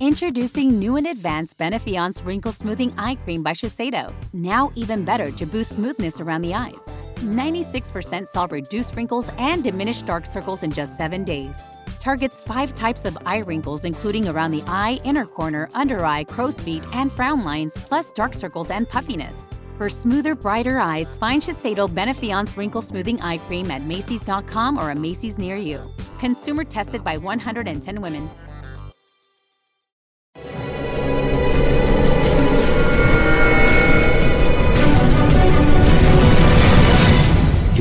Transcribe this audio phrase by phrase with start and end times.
[0.00, 4.14] Introducing new and advanced Benefiance Wrinkle Smoothing Eye Cream by Shiseido.
[4.32, 6.88] Now even better to boost smoothness around the eyes.
[7.16, 11.54] 96% saw reduced wrinkles and diminished dark circles in just seven days.
[11.98, 16.58] Targets five types of eye wrinkles, including around the eye, inner corner, under eye, crow's
[16.58, 19.36] feet, and frown lines, plus dark circles and puffiness.
[19.76, 24.94] For smoother, brighter eyes, find Shiseido Benefiance Wrinkle Smoothing Eye Cream at Macy's.com or a
[24.94, 25.82] Macy's near you.
[26.18, 28.30] Consumer tested by 110 women.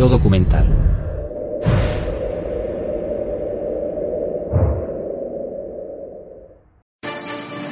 [0.08, 0.68] Documental.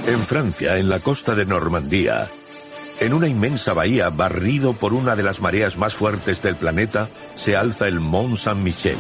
[0.06, 2.30] En Francia, en la costa de Normandía,
[3.00, 7.56] en una inmensa bahía barrido por una de las mareas más fuertes del planeta, se
[7.56, 8.98] alza el Mont Saint-Michel,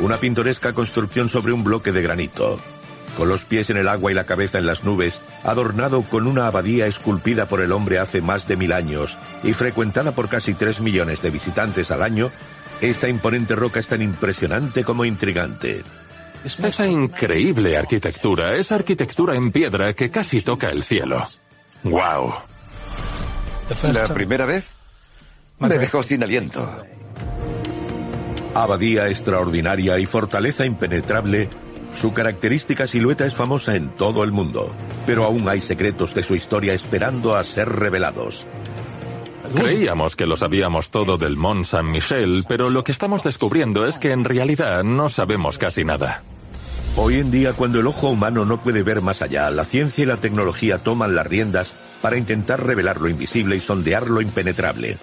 [0.00, 2.58] una pintoresca construcción sobre un bloque de granito.
[3.16, 6.46] Con los pies en el agua y la cabeza en las nubes, adornado con una
[6.46, 10.80] abadía esculpida por el hombre hace más de mil años y frecuentada por casi tres
[10.80, 12.30] millones de visitantes al año,
[12.80, 15.84] esta imponente roca es tan impresionante como intrigante.
[16.44, 21.26] Esa increíble arquitectura es arquitectura en piedra que casi toca el cielo.
[21.84, 22.34] ¡Wow!
[23.92, 24.66] La primera vez
[25.58, 26.84] me dejó sin aliento.
[28.54, 31.48] Abadía extraordinaria y fortaleza impenetrable,
[32.00, 34.74] su característica silueta es famosa en todo el mundo,
[35.06, 38.46] pero aún hay secretos de su historia esperando a ser revelados.
[39.54, 44.10] Creíamos que lo sabíamos todo del Mont Saint-Michel, pero lo que estamos descubriendo es que
[44.10, 46.22] en realidad no sabemos casi nada.
[46.96, 50.06] Hoy en día, cuando el ojo humano no puede ver más allá, la ciencia y
[50.06, 54.98] la tecnología toman las riendas para intentar revelar lo invisible y sondear lo impenetrable.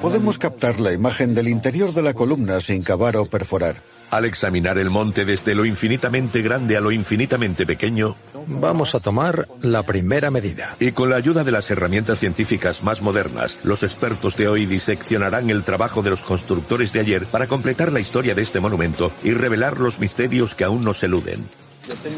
[0.00, 3.76] Podemos captar la imagen del interior de la columna sin cavar o perforar.
[4.10, 9.46] Al examinar el monte desde lo infinitamente grande a lo infinitamente pequeño, Vamos a tomar
[9.62, 10.74] la primera medida.
[10.80, 15.50] y con la ayuda de las herramientas científicas más modernas, los expertos de hoy diseccionarán
[15.50, 19.32] el trabajo de los constructores de ayer para completar la historia de este monumento y
[19.32, 21.46] revelar los misterios que aún nos eluden.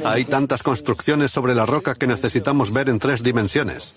[0.05, 3.93] Hay tantas construcciones sobre la roca que necesitamos ver en tres dimensiones.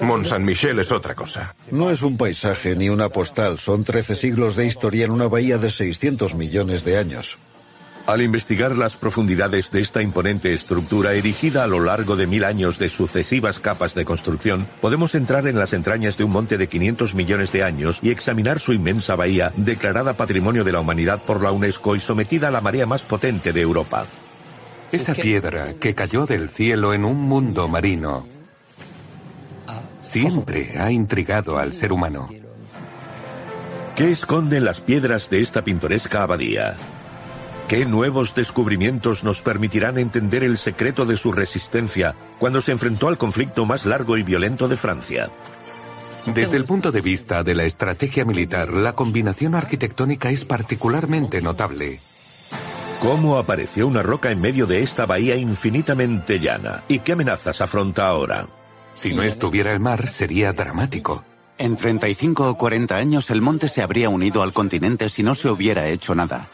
[0.00, 1.54] Mont Saint-Michel es otra cosa.
[1.72, 5.58] No es un paisaje ni una postal, son 13 siglos de historia en una bahía
[5.58, 7.38] de 600 millones de años.
[8.06, 12.78] Al investigar las profundidades de esta imponente estructura erigida a lo largo de mil años
[12.78, 17.14] de sucesivas capas de construcción, podemos entrar en las entrañas de un monte de 500
[17.14, 21.52] millones de años y examinar su inmensa bahía, declarada Patrimonio de la Humanidad por la
[21.52, 24.06] UNESCO y sometida a la marea más potente de Europa.
[24.90, 28.37] Esa piedra que cayó del cielo en un mundo marino
[30.08, 32.30] siempre ha intrigado al ser humano.
[33.94, 36.76] ¿Qué esconden las piedras de esta pintoresca abadía?
[37.68, 43.18] ¿Qué nuevos descubrimientos nos permitirán entender el secreto de su resistencia cuando se enfrentó al
[43.18, 45.30] conflicto más largo y violento de Francia?
[46.24, 52.00] Desde el punto de vista de la estrategia militar, la combinación arquitectónica es particularmente notable.
[53.00, 56.82] ¿Cómo apareció una roca en medio de esta bahía infinitamente llana?
[56.88, 58.46] ¿Y qué amenazas afronta ahora?
[59.00, 61.24] Si no estuviera el mar, sería dramático.
[61.56, 65.48] En 35 o 40 años el monte se habría unido al continente si no se
[65.48, 66.48] hubiera hecho nada.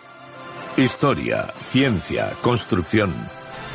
[0.77, 3.15] Historia, ciencia, construcción.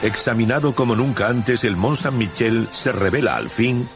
[0.01, 3.87] Examinado como nunca antes, el Mont Saint-Michel se revela al fin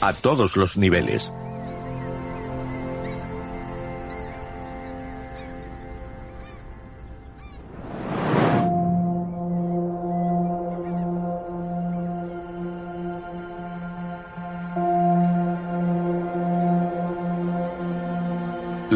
[0.00, 1.32] a todos los niveles.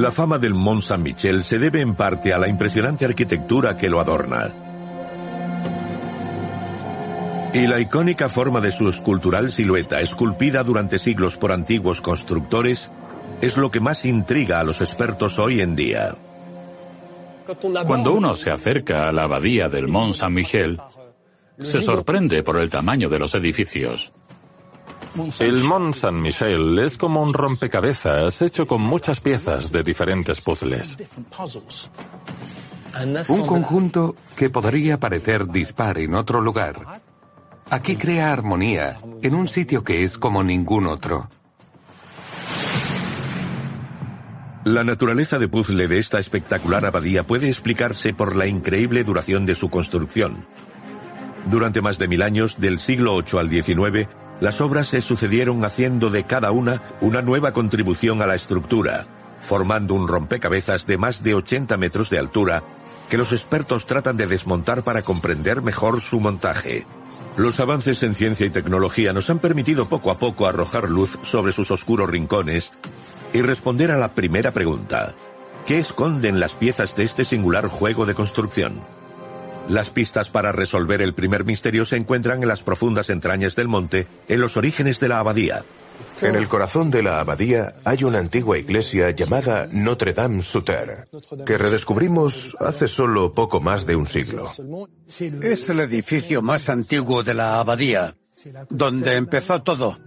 [0.09, 4.01] La fama del Mont Saint-Michel se debe en parte a la impresionante arquitectura que lo
[4.01, 4.49] adorna.
[7.53, 12.91] Y la icónica forma de su escultural silueta, esculpida durante siglos por antiguos constructores,
[13.43, 16.15] es lo que más intriga a los expertos hoy en día.
[17.87, 20.81] Cuando uno se acerca a la abadía del Mont Saint-Michel,
[21.61, 24.11] se sorprende por el tamaño de los edificios.
[25.41, 30.97] El Mont Saint-Michel es como un rompecabezas hecho con muchas piezas de diferentes puzzles.
[33.29, 37.01] Un conjunto que podría parecer dispar en otro lugar.
[37.71, 41.29] Aquí crea armonía en un sitio que es como ningún otro.
[44.65, 49.55] La naturaleza de puzzle de esta espectacular abadía puede explicarse por la increíble duración de
[49.55, 50.47] su construcción.
[51.47, 54.09] Durante más de mil años, del siglo VIII al XIX,
[54.41, 59.07] las obras se sucedieron haciendo de cada una una nueva contribución a la estructura,
[59.41, 62.63] formando un rompecabezas de más de 80 metros de altura
[63.09, 66.87] que los expertos tratan de desmontar para comprender mejor su montaje.
[67.37, 71.53] Los avances en ciencia y tecnología nos han permitido poco a poco arrojar luz sobre
[71.53, 72.73] sus oscuros rincones
[73.33, 75.15] y responder a la primera pregunta.
[75.67, 78.83] ¿Qué esconden las piezas de este singular juego de construcción?
[79.69, 84.07] Las pistas para resolver el primer misterio se encuentran en las profundas entrañas del monte,
[84.27, 85.63] en los orígenes de la abadía.
[86.23, 91.09] En el corazón de la abadía hay una antigua iglesia llamada Notre Dame Souter,
[91.45, 94.51] que redescubrimos hace solo poco más de un siglo.
[95.07, 98.17] Es el edificio más antiguo de la abadía,
[98.71, 99.99] donde empezó todo.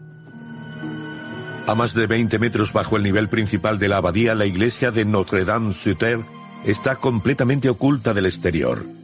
[1.67, 5.05] A más de 20 metros bajo el nivel principal de la abadía, la iglesia de
[5.05, 6.19] Notre Dame Souter
[6.65, 9.00] está completamente oculta del exterior.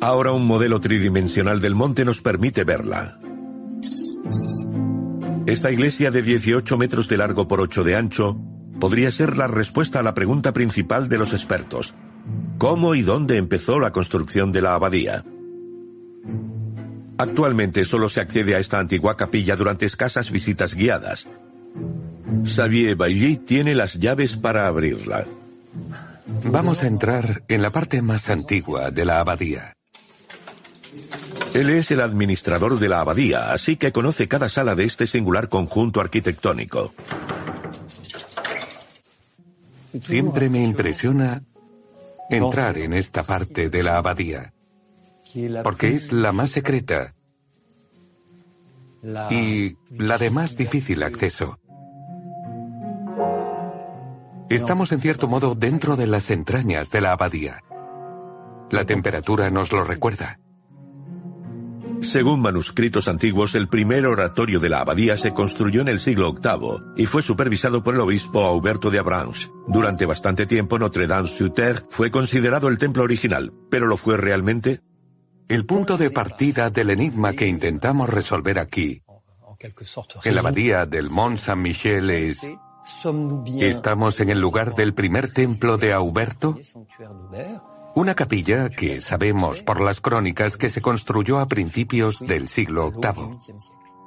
[0.00, 3.18] Ahora un modelo tridimensional del monte nos permite verla.
[5.46, 8.38] Esta iglesia de 18 metros de largo por 8 de ancho
[8.80, 11.94] podría ser la respuesta a la pregunta principal de los expertos.
[12.58, 15.24] ¿Cómo y dónde empezó la construcción de la abadía?
[17.16, 21.28] Actualmente solo se accede a esta antigua capilla durante escasas visitas guiadas.
[22.44, 25.26] Xavier Bailly tiene las llaves para abrirla.
[26.26, 29.74] Vamos a entrar en la parte más antigua de la abadía.
[31.52, 35.48] Él es el administrador de la abadía, así que conoce cada sala de este singular
[35.48, 36.94] conjunto arquitectónico.
[40.02, 41.42] Siempre me impresiona
[42.30, 44.52] entrar en esta parte de la abadía,
[45.62, 47.14] porque es la más secreta
[49.30, 51.58] y la de más difícil acceso.
[54.50, 57.60] Estamos en cierto modo dentro de las entrañas de la abadía.
[58.70, 60.38] La temperatura nos lo recuerda.
[62.00, 66.92] Según manuscritos antiguos, el primer oratorio de la abadía se construyó en el siglo VIII
[66.96, 69.50] y fue supervisado por el obispo Auberto de Avranches.
[69.66, 74.80] Durante bastante tiempo Notre Dame-sur-Terre fue considerado el templo original, pero ¿lo fue realmente?
[75.48, 79.02] El punto de partida del enigma que intentamos resolver aquí,
[80.24, 82.46] en la abadía del Mont Saint-Michel es...
[83.60, 86.58] ¿Estamos en el lugar del primer templo de Auberto?
[87.94, 93.38] Una capilla que sabemos por las crónicas que se construyó a principios del siglo VIII.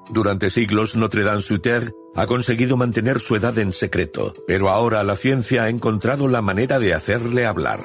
[0.10, 5.64] Durante siglos Notre Dame-sur-Terre ha conseguido mantener su edad en secreto, pero ahora la ciencia
[5.64, 7.82] ha encontrado la manera de hacerle hablar.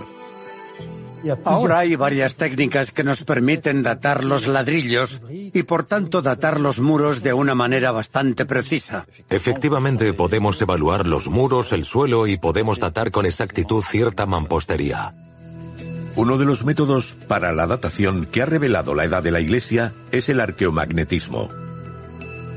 [1.44, 6.80] Ahora hay varias técnicas que nos permiten datar los ladrillos y por tanto datar los
[6.80, 9.06] muros de una manera bastante precisa.
[9.30, 15.14] Efectivamente podemos evaluar los muros, el suelo y podemos datar con exactitud cierta mampostería.
[16.14, 19.94] Uno de los métodos para la datación que ha revelado la edad de la Iglesia
[20.10, 21.48] es el arqueomagnetismo.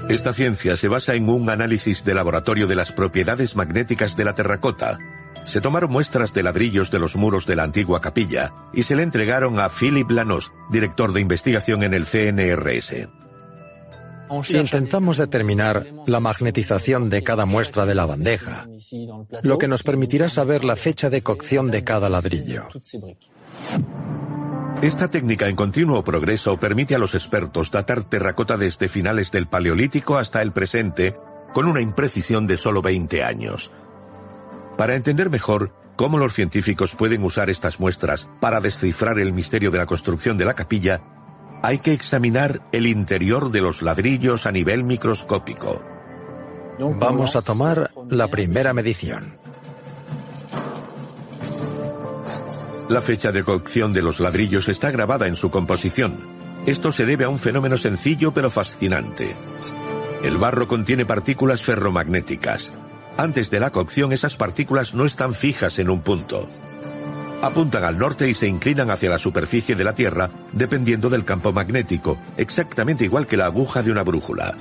[0.09, 4.35] Esta ciencia se basa en un análisis de laboratorio de las propiedades magnéticas de la
[4.35, 4.99] terracota.
[5.47, 9.03] Se tomaron muestras de ladrillos de los muros de la antigua capilla y se le
[9.03, 13.07] entregaron a Philip Lanos, director de investigación en el CNRS.
[14.49, 18.67] Intentamos determinar la magnetización de cada muestra de la bandeja,
[19.43, 22.67] lo que nos permitirá saber la fecha de cocción de cada ladrillo.
[24.81, 30.17] Esta técnica en continuo progreso permite a los expertos datar terracota desde finales del Paleolítico
[30.17, 31.15] hasta el presente
[31.53, 33.71] con una imprecisión de solo 20 años.
[34.77, 39.77] Para entender mejor cómo los científicos pueden usar estas muestras para descifrar el misterio de
[39.77, 41.01] la construcción de la capilla,
[41.63, 45.81] hay que examinar el interior de los ladrillos a nivel microscópico.
[46.77, 49.37] Vamos a tomar la primera medición.
[52.89, 56.19] La fecha de cocción de los ladrillos está grabada en su composición.
[56.65, 59.35] Esto se debe a un fenómeno sencillo pero fascinante.
[60.21, 62.71] El barro contiene partículas ferromagnéticas.
[63.17, 66.47] Antes de la cocción esas partículas no están fijas en un punto.
[67.41, 71.53] Apuntan al norte y se inclinan hacia la superficie de la Tierra dependiendo del campo
[71.53, 74.55] magnético, exactamente igual que la aguja de una brújula.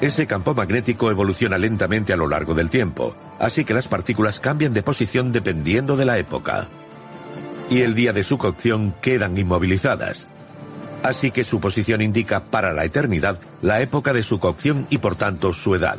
[0.00, 4.72] Ese campo magnético evoluciona lentamente a lo largo del tiempo, así que las partículas cambian
[4.72, 6.68] de posición dependiendo de la época
[7.68, 10.26] y el día de su cocción quedan inmovilizadas.
[11.02, 15.16] Así que su posición indica para la eternidad la época de su cocción y por
[15.16, 15.98] tanto su edad.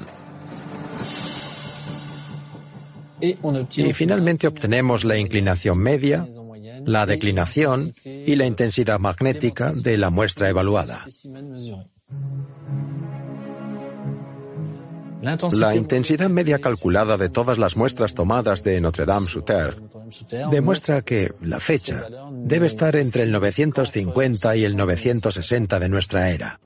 [3.19, 6.27] Y finalmente obtenemos la inclinación media,
[6.85, 11.05] la declinación y la intensidad magnética de la muestra evaluada.
[15.21, 19.75] La intensidad media calculada de todas las muestras tomadas de Notre Dame-Souter
[20.51, 26.59] demuestra que la fecha debe estar entre el 950 y el 960 de nuestra era.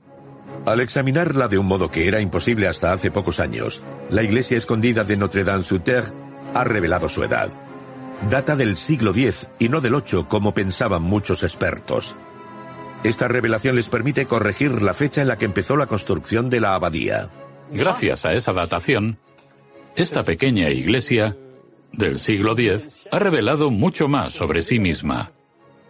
[0.66, 5.02] Al examinarla de un modo que era imposible hasta hace pocos años, la iglesia escondida
[5.02, 6.21] de Notre Dame-Souter
[6.54, 7.50] ha revelado su edad.
[8.30, 12.14] Data del siglo X y no del VIII como pensaban muchos expertos.
[13.04, 16.74] Esta revelación les permite corregir la fecha en la que empezó la construcción de la
[16.74, 17.30] abadía.
[17.72, 19.18] Gracias a esa datación,
[19.96, 21.36] esta pequeña iglesia
[21.92, 25.32] del siglo X ha revelado mucho más sobre sí misma.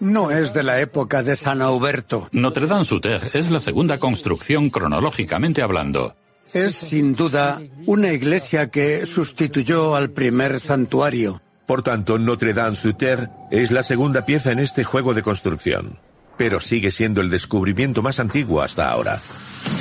[0.01, 2.29] No es de la época de San Auberto.
[2.33, 6.17] Notre Dame Suter es la segunda construcción cronológicamente hablando.
[6.53, 11.41] Es sin duda una iglesia que sustituyó al primer santuario.
[11.67, 15.99] Por tanto, Notre Dame Suter es la segunda pieza en este juego de construcción,
[16.37, 19.23] pero sigue siendo el descubrimiento más antiguo hasta ahora.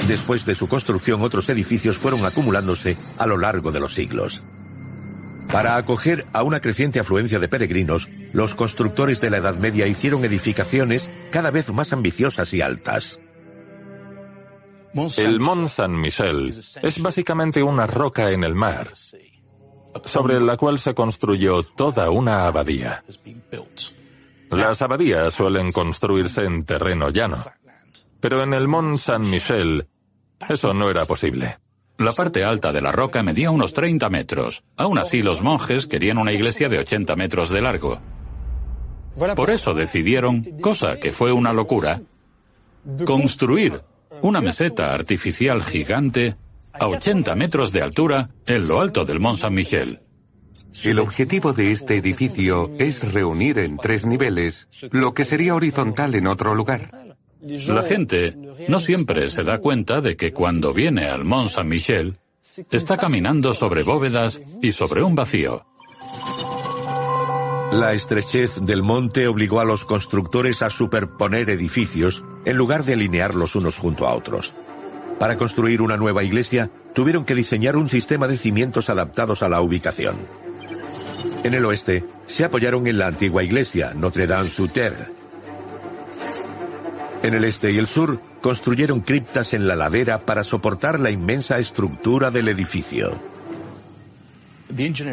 [0.08, 4.41] Después de su construcción, otros edificios fueron acumulándose a lo largo de los siglos.
[5.51, 10.24] Para acoger a una creciente afluencia de peregrinos, los constructores de la Edad Media hicieron
[10.24, 13.20] edificaciones cada vez más ambiciosas y altas.
[15.18, 16.50] El Mont Saint-Michel
[16.82, 18.92] es básicamente una roca en el mar,
[20.06, 23.04] sobre la cual se construyó toda una abadía.
[24.50, 27.38] Las abadías suelen construirse en terreno llano,
[28.20, 29.88] pero en el Mont Saint-Michel
[30.50, 31.58] eso no era posible.
[31.98, 34.64] La parte alta de la roca medía unos 30 metros.
[34.76, 38.00] Aún así, los monjes querían una iglesia de 80 metros de largo.
[39.36, 42.02] Por eso decidieron, cosa que fue una locura,
[43.06, 43.84] construir
[44.22, 46.36] una meseta artificial gigante
[46.74, 50.00] a 80 metros de altura en lo alto del Mont Saint-Michel.
[50.84, 56.28] El objetivo de este edificio es reunir en tres niveles lo que sería horizontal en
[56.28, 57.16] otro lugar.
[57.42, 58.38] La gente
[58.70, 62.20] no siempre se da cuenta de que cuando viene al Mont Saint-Michel,
[62.72, 65.66] está caminando sobre bóvedas y sobre un vacío.
[67.72, 73.56] La estrechez del monte obligó a los constructores a superponer edificios en lugar de alinearlos
[73.56, 74.54] unos junto a otros.
[75.20, 79.62] Para construir una nueva iglesia, tuvieron que diseñar un sistema de cimientos adaptados a la
[79.62, 80.16] ubicación.
[81.44, 85.12] En el oeste, se apoyaron en la antigua iglesia, Notre Dame Souter,
[87.24, 91.60] en el este y el sur construyeron criptas en la ladera para soportar la inmensa
[91.60, 93.31] estructura del edificio.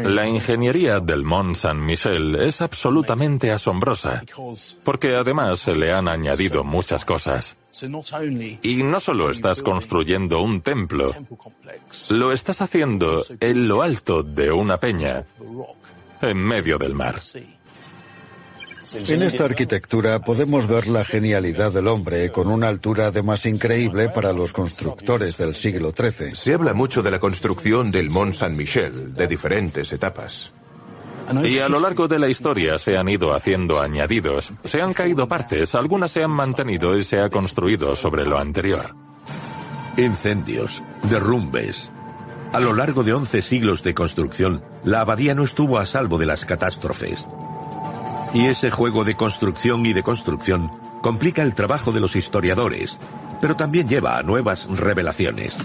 [0.04, 4.22] La ingeniería del Mont Saint-Michel es absolutamente asombrosa,
[4.84, 7.56] porque además se le han añadido muchas cosas.
[8.62, 11.12] Y no solo estás construyendo un templo,
[12.10, 15.24] lo estás haciendo en lo alto de una peña,
[16.20, 17.20] en medio del mar.
[18.94, 24.32] En esta arquitectura podemos ver la genialidad del hombre con una altura además increíble para
[24.32, 26.34] los constructores del siglo XIII.
[26.34, 30.52] Se habla mucho de la construcción del Mont Saint-Michel, de diferentes etapas.
[31.44, 35.28] Y a lo largo de la historia se han ido haciendo añadidos, se han caído
[35.28, 38.94] partes, algunas se han mantenido y se ha construido sobre lo anterior.
[39.98, 41.90] Incendios, derrumbes.
[42.52, 46.24] A lo largo de 11 siglos de construcción, la abadía no estuvo a salvo de
[46.24, 47.28] las catástrofes.
[48.34, 50.70] Y ese juego de construcción y de construcción
[51.02, 52.98] complica el trabajo de los historiadores,
[53.40, 55.56] pero también lleva a nuevas revelaciones.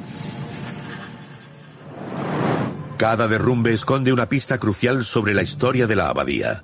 [2.98, 6.64] Cada derrumbe esconde una pista crucial sobre la historia de la abadía,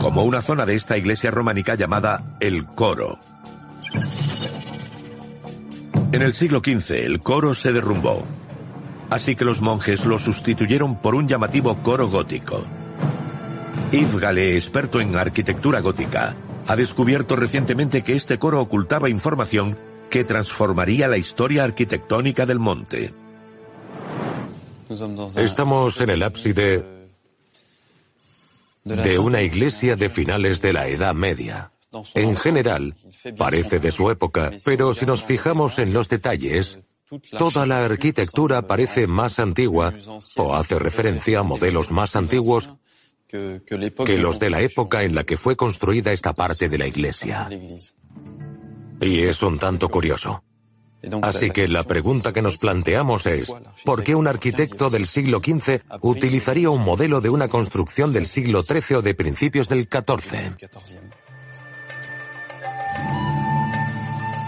[0.00, 3.18] como una zona de esta iglesia románica llamada el coro.
[6.12, 8.24] En el siglo XV el coro se derrumbó,
[9.10, 12.64] así que los monjes lo sustituyeron por un llamativo coro gótico.
[13.92, 16.36] Yves Gallet, experto en arquitectura gótica,
[16.68, 19.76] ha descubierto recientemente que este coro ocultaba información
[20.08, 23.12] que transformaría la historia arquitectónica del monte.
[25.36, 26.84] Estamos en el ábside
[28.84, 31.72] de una iglesia de finales de la Edad Media.
[32.14, 32.94] En general,
[33.36, 36.78] parece de su época, pero si nos fijamos en los detalles,
[37.36, 39.92] toda la arquitectura parece más antigua
[40.36, 42.70] o hace referencia a modelos más antiguos
[43.30, 47.48] que los de la época en la que fue construida esta parte de la iglesia.
[49.00, 50.42] Y es un tanto curioso.
[51.22, 53.50] Así que la pregunta que nos planteamos es,
[53.84, 58.62] ¿por qué un arquitecto del siglo XV utilizaría un modelo de una construcción del siglo
[58.62, 60.56] XIII o de principios del XIV?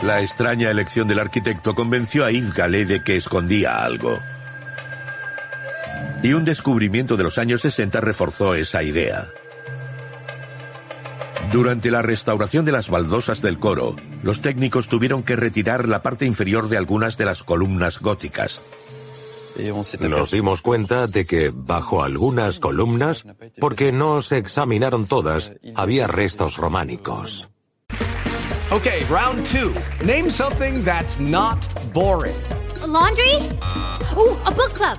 [0.02, 4.18] La extraña elección del arquitecto convenció a Yves Gallet de que escondía algo
[6.22, 9.28] y un descubrimiento de los años 60 reforzó esa idea.
[11.50, 16.24] Durante la restauración de las baldosas del coro, los técnicos tuvieron que retirar la parte
[16.24, 18.60] inferior de algunas de las columnas góticas.
[20.00, 23.26] Nos dimos cuenta de que bajo algunas columnas,
[23.60, 27.48] porque no se examinaron todas, había restos románicos.
[28.70, 29.74] Okay, round two.
[30.02, 31.58] Name something that's not
[31.92, 32.32] boring.
[32.86, 33.36] laundry?
[34.16, 34.98] Oh, a book club.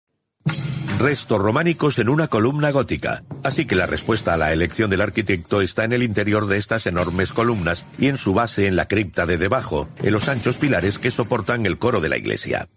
[1.01, 3.23] Restos románicos en una columna gótica.
[3.43, 6.85] Así que la respuesta a la elección del arquitecto está en el interior de estas
[6.85, 10.99] enormes columnas y en su base en la cripta de debajo, en los anchos pilares
[10.99, 12.67] que soportan el coro de la iglesia.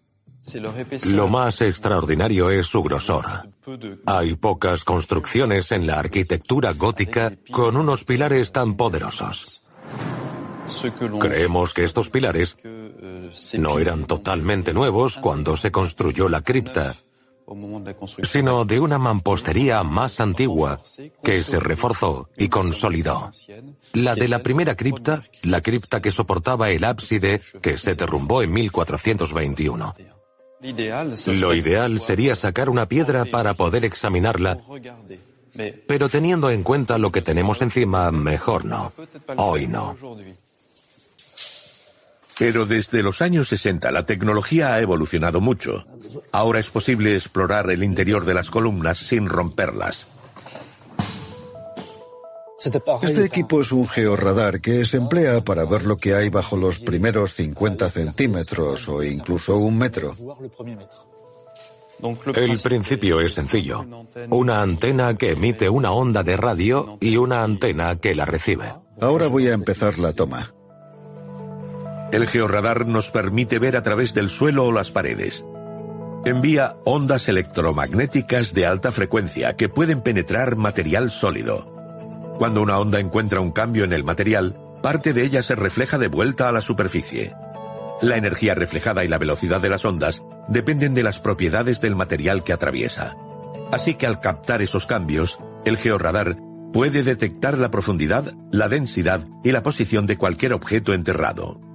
[1.09, 3.27] Lo más extraordinario es su grosor.
[4.07, 9.67] Hay pocas construcciones en la arquitectura gótica con unos pilares tan poderosos.
[11.21, 12.57] Creemos que estos pilares
[13.59, 16.95] no eran totalmente nuevos cuando se construyó la cripta,
[18.23, 20.81] sino de una mampostería más antigua
[21.23, 23.31] que se reforzó y consolidó.
[23.93, 28.53] La de la primera cripta, la cripta que soportaba el ábside que se derrumbó en
[28.53, 29.95] 1421.
[31.27, 34.59] Lo ideal sería sacar una piedra para poder examinarla,
[35.87, 38.93] pero teniendo en cuenta lo que tenemos encima, mejor no.
[39.37, 39.95] Hoy no.
[42.39, 45.85] Pero desde los años 60 la tecnología ha evolucionado mucho.
[46.33, 50.07] Ahora es posible explorar el interior de las columnas sin romperlas.
[53.03, 56.79] Este equipo es un georradar que se emplea para ver lo que hay bajo los
[56.79, 60.15] primeros 50 centímetros o incluso un metro.
[62.35, 63.85] El principio es sencillo.
[64.31, 68.75] Una antena que emite una onda de radio y una antena que la recibe.
[69.01, 70.55] Ahora voy a empezar la toma.
[72.15, 75.45] El georradar nos permite ver a través del suelo o las paredes.
[76.25, 81.65] Envía ondas electromagnéticas de alta frecuencia que pueden penetrar material sólido.
[82.39, 86.07] Cuando una onda encuentra un cambio en el material, parte de ella se refleja de
[86.07, 87.35] vuelta a la superficie.
[88.01, 92.45] La energía reflejada y la velocidad de las ondas dependen de las propiedades del material
[92.45, 93.17] que atraviesa.
[93.73, 96.37] Así que al captar esos cambios, el georradar
[96.73, 101.74] puede detectar la profundidad, la densidad y la posición de cualquier objeto enterrado.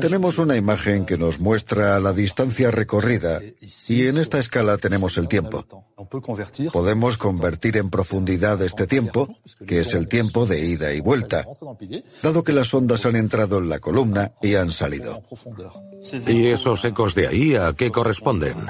[0.00, 3.40] Tenemos una imagen que nos muestra la distancia recorrida
[3.88, 5.64] y en esta escala tenemos el tiempo.
[6.72, 9.28] Podemos convertir en profundidad este tiempo,
[9.66, 11.46] que es el tiempo de ida y vuelta,
[12.22, 15.22] dado que las ondas han entrado en la columna y han salido.
[16.26, 18.68] ¿Y esos ecos de ahí a qué corresponden?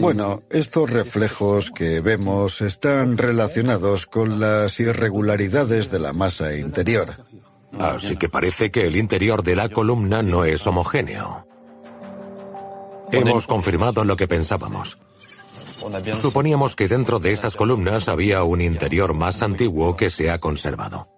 [0.00, 7.24] Bueno, estos reflejos que vemos están relacionados con las irregularidades de la masa interior.
[7.78, 11.46] Así que parece que el interior de la columna no es homogéneo.
[13.10, 14.98] Hemos confirmado lo que pensábamos.
[16.20, 21.08] Suponíamos que dentro de estas columnas había un interior más antiguo que se ha conservado.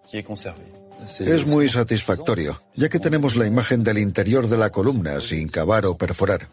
[1.20, 5.86] Es muy satisfactorio, ya que tenemos la imagen del interior de la columna sin cavar
[5.86, 6.48] o perforar.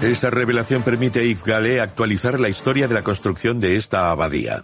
[0.00, 4.62] Esa revelación permite a Yves Gallet actualizar la historia de la construcción de esta abadía.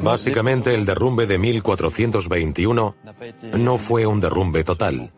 [0.00, 2.94] Básicamente el derrumbe de 1421
[3.58, 5.12] no fue un derrumbe total.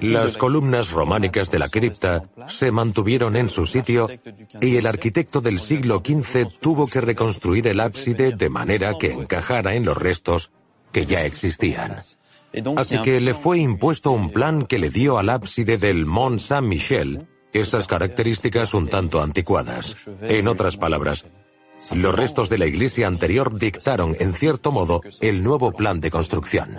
[0.00, 4.08] Las columnas románicas de la cripta se mantuvieron en su sitio
[4.60, 9.74] y el arquitecto del siglo XV tuvo que reconstruir el ábside de manera que encajara
[9.74, 10.50] en los restos
[10.92, 12.00] que ya existían.
[12.76, 17.26] Así que le fue impuesto un plan que le dio al ábside del Mont Saint-Michel
[17.52, 20.08] esas características un tanto anticuadas.
[20.22, 21.24] En otras palabras,
[21.94, 26.78] los restos de la iglesia anterior dictaron, en cierto modo, el nuevo plan de construcción.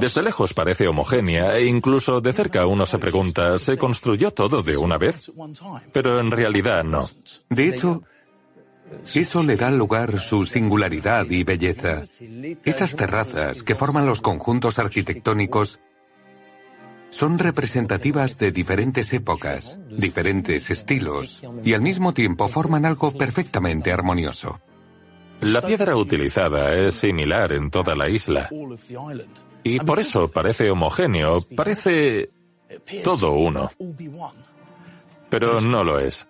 [0.00, 4.76] Desde lejos parece homogénea e incluso de cerca uno se pregunta, ¿se construyó todo de
[4.76, 5.30] una vez?
[5.92, 7.08] Pero en realidad no.
[7.50, 8.02] De hecho,
[9.14, 12.02] eso le da lugar su singularidad y belleza.
[12.64, 15.78] Esas terrazas que forman los conjuntos arquitectónicos
[17.14, 24.60] son representativas de diferentes épocas, diferentes estilos, y al mismo tiempo forman algo perfectamente armonioso.
[25.40, 28.50] La piedra utilizada es similar en toda la isla.
[29.62, 32.30] Y por eso parece homogéneo, parece
[33.04, 33.70] todo uno.
[35.30, 36.26] Pero no lo es.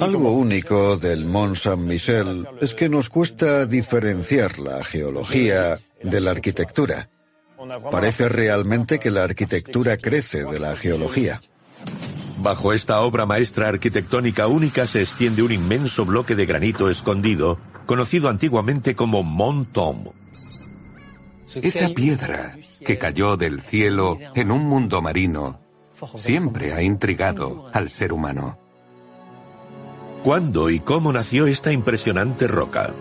[0.00, 7.08] Algo único del Mont Saint-Michel es que nos cuesta diferenciar la geología de la arquitectura.
[7.90, 11.40] Parece realmente que la arquitectura crece de la geología.
[12.38, 18.28] Bajo esta obra maestra arquitectónica única se extiende un inmenso bloque de granito escondido, conocido
[18.28, 19.76] antiguamente como Mont.
[21.54, 25.60] Esa piedra que cayó del cielo en un mundo marino
[26.16, 28.58] siempre ha intrigado al ser humano.
[30.24, 32.92] ¿Cuándo y cómo nació esta impresionante roca?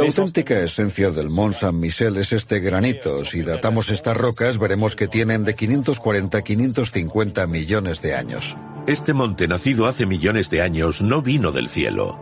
[0.00, 3.22] La auténtica esencia del Mont Saint-Michel es este granito.
[3.26, 8.56] Si datamos estas rocas, veremos que tienen de 540 a 550 millones de años.
[8.86, 12.18] Este monte nacido hace millones de años no vino del cielo.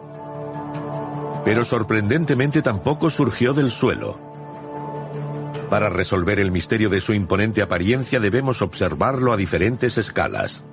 [1.44, 4.18] Pero sorprendentemente tampoco surgió del suelo.
[5.70, 10.64] Para resolver el misterio de su imponente apariencia debemos observarlo a diferentes escalas.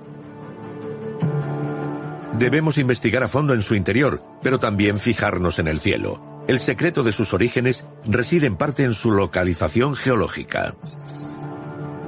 [2.36, 6.25] Debemos investigar a fondo en su interior, pero también fijarnos en el cielo.
[6.48, 10.76] El secreto de sus orígenes reside en parte en su localización geológica.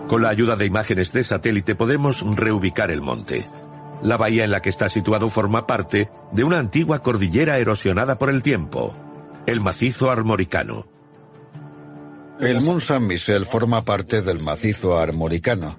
[0.06, 3.44] Con la ayuda de imágenes de satélite podemos reubicar el monte.
[4.02, 8.30] La bahía en la que está situado forma parte de una antigua cordillera erosionada por
[8.30, 8.94] el tiempo,
[9.46, 10.86] el macizo armoricano.
[12.40, 15.76] El Mont Saint-Michel forma parte del macizo armoricano,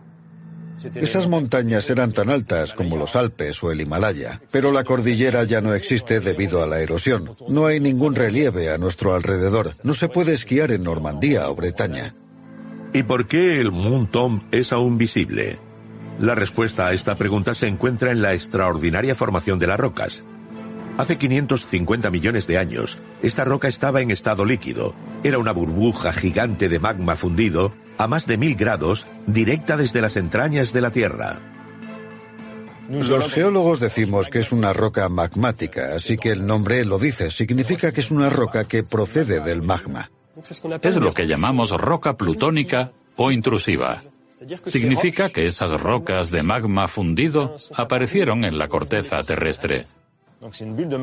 [0.96, 5.62] esas montañas eran tan altas como los Alpes o el Himalaya, pero la cordillera ya
[5.62, 7.36] no existe debido a la erosión.
[7.48, 9.72] No hay ningún relieve a nuestro alrededor.
[9.84, 12.16] No se puede esquiar en Normandía o Bretaña.
[12.94, 15.60] ¿Y por qué el Mont Tom es aún visible?
[16.20, 20.24] La respuesta a esta pregunta se encuentra en la extraordinaria formación de las rocas.
[20.98, 24.96] Hace 550 millones de años, esta roca estaba en estado líquido.
[25.24, 30.16] Era una burbuja gigante de magma fundido a más de mil grados, directa desde las
[30.16, 31.42] entrañas de la Tierra.
[32.90, 37.92] Los geólogos decimos que es una roca magmática, así que el nombre lo dice, significa
[37.92, 40.10] que es una roca que procede del magma.
[40.82, 44.02] Es lo que llamamos roca plutónica o intrusiva.
[44.66, 49.84] Significa que esas rocas de magma fundido aparecieron en la corteza terrestre.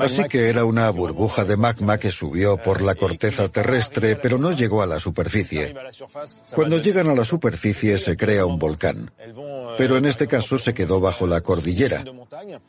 [0.00, 4.52] Así que era una burbuja de magma que subió por la corteza terrestre, pero no
[4.52, 5.74] llegó a la superficie.
[6.54, 9.10] Cuando llegan a la superficie se crea un volcán.
[9.76, 12.02] Pero en este caso se quedó bajo la cordillera.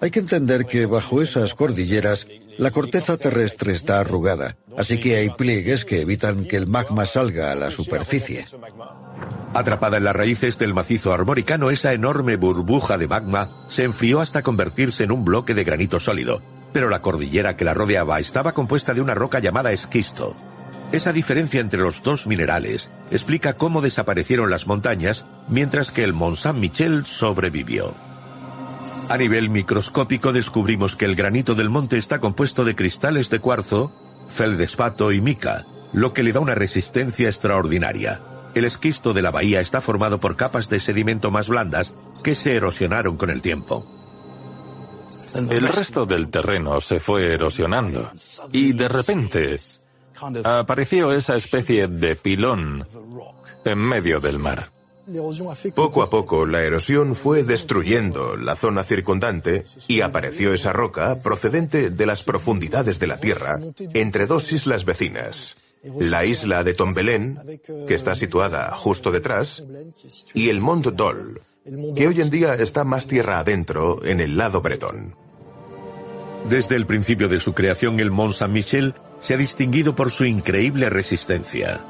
[0.02, 2.28] Hay que entender que bajo esas cordilleras
[2.58, 7.52] la corteza terrestre está arrugada, así que hay pliegues que evitan que el magma salga
[7.52, 8.46] a la superficie.
[9.54, 14.42] Atrapada en las raíces del macizo armoricano, esa enorme burbuja de magma se enfrió hasta
[14.42, 16.42] convertirse en un bloque de granito sólido,
[16.78, 20.36] pero la cordillera que la rodeaba estaba compuesta de una roca llamada esquisto.
[20.92, 26.38] Esa diferencia entre los dos minerales explica cómo desaparecieron las montañas mientras que el Mont
[26.38, 27.96] Saint-Michel sobrevivió.
[29.10, 33.92] A nivel microscópico descubrimos que el granito del monte está compuesto de cristales de cuarzo,
[34.30, 38.22] feldespato y mica, lo que le da una resistencia extraordinaria.
[38.54, 42.56] El esquisto de la bahía está formado por capas de sedimento más blandas que se
[42.56, 43.97] erosionaron con el tiempo.
[45.34, 48.10] El resto del terreno se fue erosionando
[48.52, 49.60] y de repente
[50.44, 52.86] apareció esa especie de pilón
[53.64, 54.72] en medio del mar.
[55.74, 61.90] Poco a poco la erosión fue destruyendo la zona circundante y apareció esa roca procedente
[61.90, 63.58] de las profundidades de la Tierra
[63.94, 65.56] entre dos islas vecinas,
[66.00, 69.64] la isla de Tombelaine, que está situada justo detrás,
[70.34, 71.40] y el Mont Dol,
[71.96, 75.16] que hoy en día está más tierra adentro en el lado bretón.
[76.50, 80.90] Desde el principio de su creación, el Mont Saint-Michel se ha distinguido por su increíble
[80.90, 81.82] resistencia.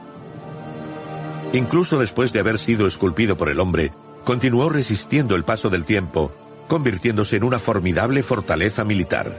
[1.53, 3.91] Incluso después de haber sido esculpido por el hombre,
[4.23, 6.31] continuó resistiendo el paso del tiempo,
[6.67, 9.37] convirtiéndose en una formidable fortaleza militar.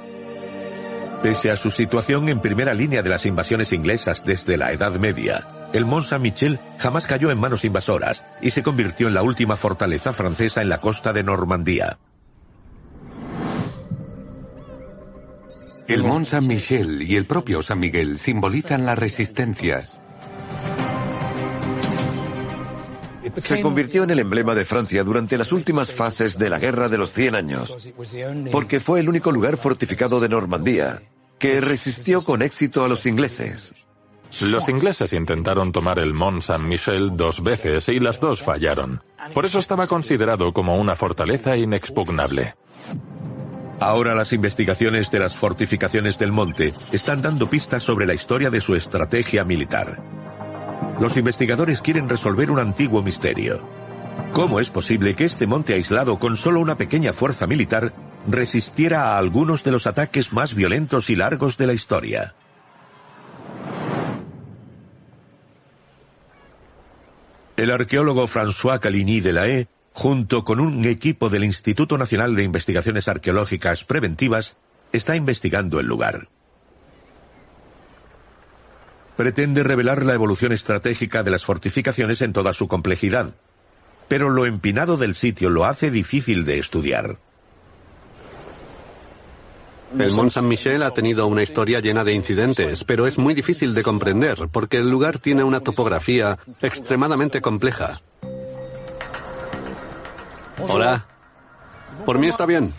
[1.23, 5.58] Pese a su situación en primera línea de las invasiones inglesas desde la Edad Media,
[5.73, 10.13] el Mont Saint-Michel jamás cayó en manos invasoras y se convirtió en la última fortaleza
[10.13, 11.99] francesa en la costa de Normandía.
[15.87, 19.89] El Mont Saint-Michel y el propio San Miguel simbolizan la resistencia.
[23.43, 26.99] Se convirtió en el emblema de Francia durante las últimas fases de la Guerra de
[26.99, 27.91] los Cien Años,
[28.51, 31.03] porque fue el único lugar fortificado de Normandía
[31.39, 33.75] que resistió con éxito a los ingleses.
[34.43, 39.03] Los ingleses intentaron tomar el Mont Saint-Michel dos veces y las dos fallaron.
[39.35, 42.55] Por eso estaba considerado como una fortaleza inexpugnable.
[43.81, 48.61] Ahora las investigaciones de las fortificaciones del monte están dando pistas sobre la historia de
[48.61, 50.03] su estrategia militar.
[51.01, 53.63] Los investigadores quieren resolver un antiguo misterio.
[54.33, 57.95] ¿Cómo es posible que este monte aislado con solo una pequeña fuerza militar
[58.27, 62.35] resistiera a algunos de los ataques más violentos y largos de la historia?
[67.59, 72.45] El arqueólogo François Caligny de la E, junto con un equipo del Instituto Nacional de
[72.45, 74.57] Investigaciones Arqueológicas Preventivas,
[74.93, 76.29] está investigando el lugar.
[79.17, 83.35] Pretende revelar la evolución estratégica de las fortificaciones en toda su complejidad,
[84.07, 87.19] pero lo empinado del sitio lo hace difícil de estudiar.
[89.97, 93.83] El Mont Saint-Michel ha tenido una historia llena de incidentes, pero es muy difícil de
[93.83, 98.01] comprender porque el lugar tiene una topografía extremadamente compleja.
[100.69, 101.07] Hola.
[102.05, 102.73] Por mí está bien.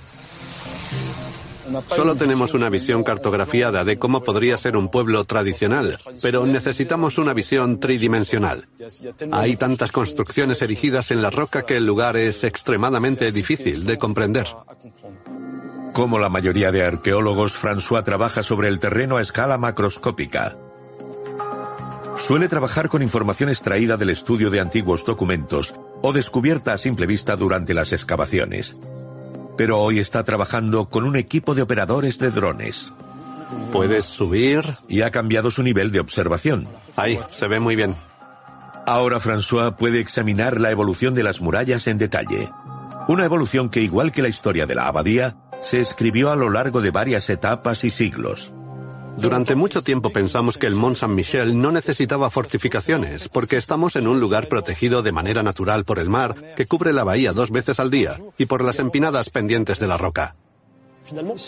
[1.95, 7.33] Solo tenemos una visión cartografiada de cómo podría ser un pueblo tradicional, pero necesitamos una
[7.33, 8.67] visión tridimensional.
[9.31, 14.47] Hay tantas construcciones erigidas en la roca que el lugar es extremadamente difícil de comprender.
[15.93, 20.57] Como la mayoría de arqueólogos, François trabaja sobre el terreno a escala macroscópica.
[22.27, 27.35] Suele trabajar con información extraída del estudio de antiguos documentos o descubierta a simple vista
[27.35, 28.75] durante las excavaciones
[29.59, 32.93] pero hoy está trabajando con un equipo de operadores de drones.
[33.73, 34.63] ¿Puedes subir?
[34.87, 36.69] Y ha cambiado su nivel de observación.
[36.95, 37.93] Ahí, se ve muy bien.
[38.87, 42.49] Ahora François puede examinar la evolución de las murallas en detalle.
[43.09, 46.81] Una evolución que, igual que la historia de la abadía, se escribió a lo largo
[46.81, 48.51] de varias etapas y siglos.
[49.17, 54.19] Durante mucho tiempo pensamos que el Mont Saint-Michel no necesitaba fortificaciones, porque estamos en un
[54.19, 57.91] lugar protegido de manera natural por el mar, que cubre la bahía dos veces al
[57.91, 60.35] día, y por las empinadas pendientes de la roca.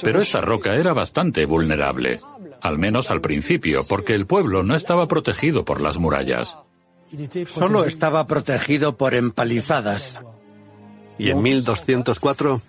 [0.01, 2.19] Pero esa roca era bastante vulnerable,
[2.61, 6.57] al menos al principio, porque el pueblo no estaba protegido por las murallas.
[7.45, 10.19] Solo estaba protegido por empalizadas.
[11.17, 12.61] Y en 1204,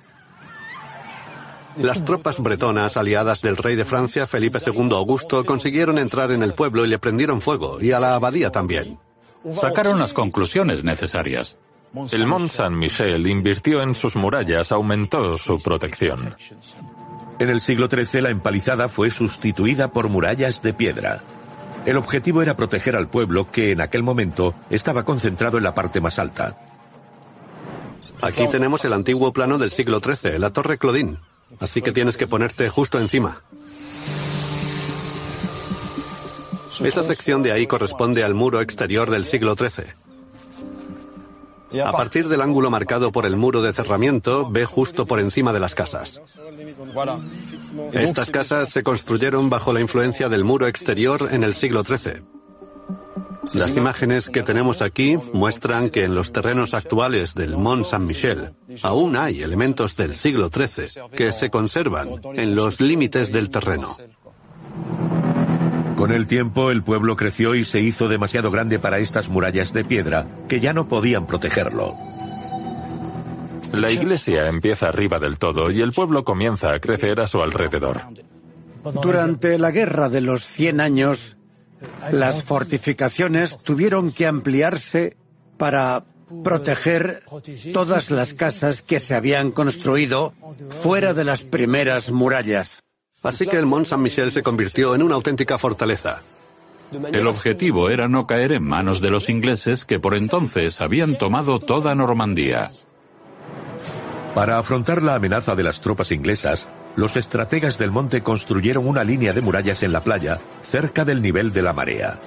[1.77, 6.55] las tropas bretonas, aliadas del rey de Francia, Felipe II Augusto, consiguieron entrar en el
[6.55, 8.99] pueblo y le prendieron fuego, y a la abadía también.
[9.51, 11.57] Sacaron las conclusiones necesarias.
[12.11, 16.35] El Mont Saint-Michel invirtió en sus murallas, aumentó su protección.
[17.39, 21.23] En el siglo XIII la empalizada fue sustituida por murallas de piedra.
[21.85, 26.01] El objetivo era proteger al pueblo que en aquel momento estaba concentrado en la parte
[26.01, 26.57] más alta.
[28.21, 31.19] Aquí tenemos el antiguo plano del siglo XIII, la Torre Clodín.
[31.61, 33.43] Así que tienes que ponerte justo encima.
[36.83, 39.95] Esta sección de ahí corresponde al muro exterior del siglo XIII.
[41.81, 45.61] A partir del ángulo marcado por el muro de cerramiento, ve justo por encima de
[45.61, 46.21] las casas.
[47.93, 52.23] Estas casas se construyeron bajo la influencia del muro exterior en el siglo XIII.
[53.55, 59.17] Las imágenes que tenemos aquí muestran que en los terrenos actuales del Mont Saint-Michel aún
[59.17, 63.89] hay elementos del siglo XIII que se conservan en los límites del terreno.
[65.97, 69.85] Con el tiempo el pueblo creció y se hizo demasiado grande para estas murallas de
[69.85, 71.95] piedra que ya no podían protegerlo.
[73.73, 78.01] La iglesia empieza arriba del todo y el pueblo comienza a crecer a su alrededor.
[79.03, 81.37] Durante la Guerra de los Cien Años,
[82.11, 85.17] las fortificaciones tuvieron que ampliarse
[85.57, 86.05] para
[86.43, 87.21] proteger
[87.73, 90.35] todas las casas que se habían construido
[90.83, 92.83] fuera de las primeras murallas.
[93.23, 96.23] Así que el Mont Saint-Michel se convirtió en una auténtica fortaleza.
[97.13, 101.59] El objetivo era no caer en manos de los ingleses que por entonces habían tomado
[101.59, 102.71] toda Normandía.
[104.35, 109.33] Para afrontar la amenaza de las tropas inglesas, los estrategas del monte construyeron una línea
[109.33, 112.19] de murallas en la playa, cerca del nivel de la marea.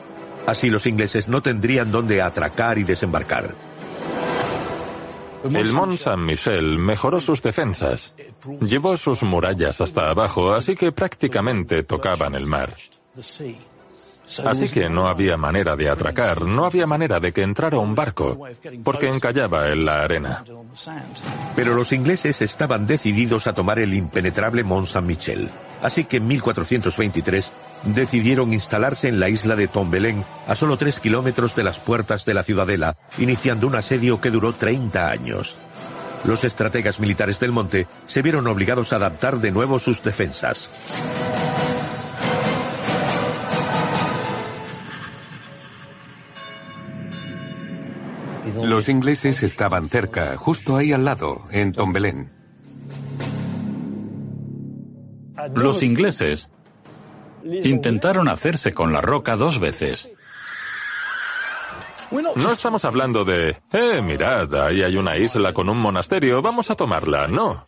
[0.47, 3.53] Así los ingleses no tendrían dónde atracar y desembarcar.
[5.43, 8.15] El Mont Saint-Michel mejoró sus defensas.
[8.61, 12.73] Llevó sus murallas hasta abajo, así que prácticamente tocaban el mar.
[14.45, 18.47] Así que no había manera de atracar, no había manera de que entrara un barco,
[18.83, 20.43] porque encallaba en la arena.
[21.55, 25.49] Pero los ingleses estaban decididos a tomar el impenetrable Mont Saint-Michel.
[25.81, 27.51] Así que en 1423
[27.83, 32.33] decidieron instalarse en la isla de Tombelain, a solo tres kilómetros de las puertas de
[32.33, 35.55] la ciudadela, iniciando un asedio que duró 30 años.
[36.23, 40.69] Los estrategas militares del monte se vieron obligados a adaptar de nuevo sus defensas.
[48.63, 52.31] Los ingleses estaban cerca, justo ahí al lado, en Tombelain.
[55.55, 56.49] Los ingleses
[57.43, 60.09] intentaron hacerse con la roca dos veces.
[62.11, 66.75] No estamos hablando de, eh, mirad, ahí hay una isla con un monasterio, vamos a
[66.75, 67.67] tomarla, no.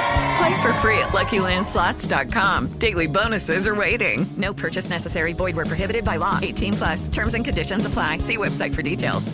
[0.41, 2.79] Play for free at LuckyLandSlots.com.
[2.79, 4.25] Daily bonuses are waiting.
[4.37, 5.33] No purchase necessary.
[5.33, 6.39] Void where prohibited by law.
[6.41, 7.09] 18 plus.
[7.09, 8.19] Terms and conditions apply.
[8.19, 9.31] See website for details.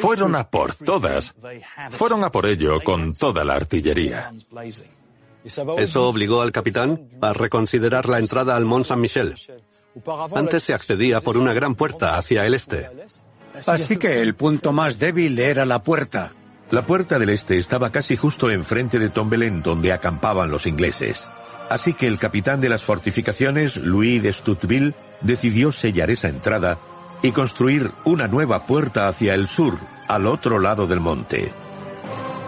[0.00, 1.34] Fueron a por todas.
[1.90, 4.32] Fueron a por ello con toda la artillería.
[5.44, 9.34] Eso obligó al capitán a reconsiderar la entrada al Mont Saint-Michel.
[10.34, 12.88] Antes se accedía por una gran puerta hacia el este.
[13.66, 16.32] Así que el punto más débil era la puerta.
[16.74, 21.30] La puerta del este estaba casi justo enfrente de Tombelain, donde acampaban los ingleses.
[21.70, 26.80] Así que el capitán de las fortificaciones, Louis de Stutteville, decidió sellar esa entrada
[27.22, 31.52] y construir una nueva puerta hacia el sur, al otro lado del monte.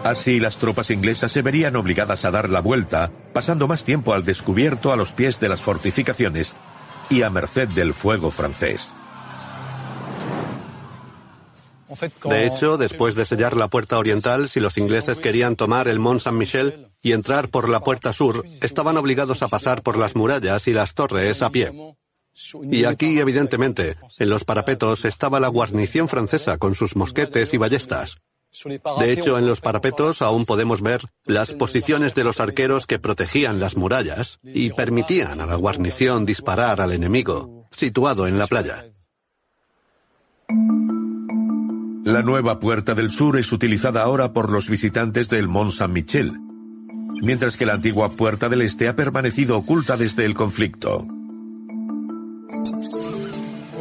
[0.03, 4.25] Así las tropas inglesas se verían obligadas a dar la vuelta, pasando más tiempo al
[4.25, 6.53] descubierto a los pies de las fortificaciones
[7.09, 8.91] y a merced del fuego francés.
[12.25, 16.21] De hecho, después de sellar la puerta oriental, si los ingleses querían tomar el Mont
[16.21, 20.73] Saint-Michel y entrar por la puerta sur, estaban obligados a pasar por las murallas y
[20.73, 21.71] las torres a pie.
[22.69, 28.17] Y aquí, evidentemente, en los parapetos estaba la guarnición francesa con sus mosquetes y ballestas.
[28.99, 33.59] De hecho, en los parapetos aún podemos ver las posiciones de los arqueros que protegían
[33.59, 38.85] las murallas y permitían a la guarnición disparar al enemigo, situado en la playa.
[42.07, 46.39] La nueva puerta del sur es utilizada ahora por los visitantes del Mont Saint-Michel,
[47.21, 51.05] mientras que la antigua puerta del este ha permanecido oculta desde el conflicto.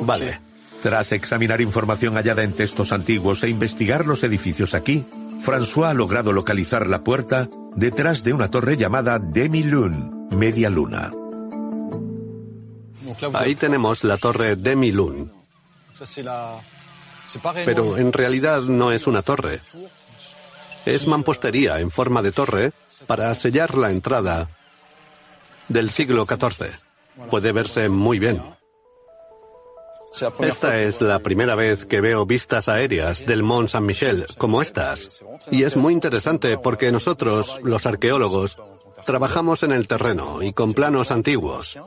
[0.03, 0.41] Vale.
[0.83, 5.05] Tras examinar información hallada en textos antiguos e investigar los edificios aquí,
[5.41, 11.13] François ha logrado localizar la puerta detrás de una torre llamada Demi-Lune, media luna.
[13.35, 15.29] Ahí tenemos la torre Demi-Lune.
[17.65, 19.61] Pero en realidad no es una torre.
[20.85, 22.73] Es mampostería en forma de torre
[23.07, 24.51] para sellar la entrada
[25.69, 26.73] del siglo XIV.
[27.31, 28.43] Puede verse muy bien.
[30.41, 35.23] Esta es la primera vez que veo vistas aéreas del Mont Saint-Michel como estas.
[35.51, 38.57] Y es muy interesante porque nosotros, los arqueólogos,
[39.05, 41.79] trabajamos en el terreno y con planos antiguos.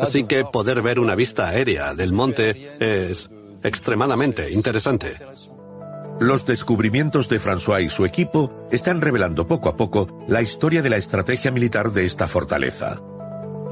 [0.00, 3.28] Así que poder ver una vista aérea del monte es
[3.64, 5.16] extremadamente interesante.
[6.20, 10.90] Los descubrimientos de François y su equipo están revelando poco a poco la historia de
[10.90, 13.00] la estrategia militar de esta fortaleza.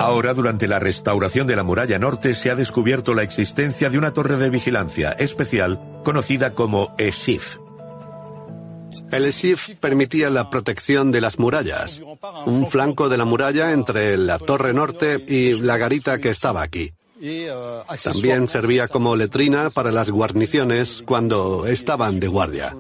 [0.01, 4.13] Ahora, durante la restauración de la muralla norte, se ha descubierto la existencia de una
[4.13, 7.59] torre de vigilancia especial conocida como Eshif.
[9.13, 12.01] El Eshif permitía la protección de las murallas,
[12.47, 16.93] un flanco de la muralla entre la torre norte y la garita que estaba aquí.
[18.03, 22.75] También servía como letrina para las guarniciones cuando estaban de guardia.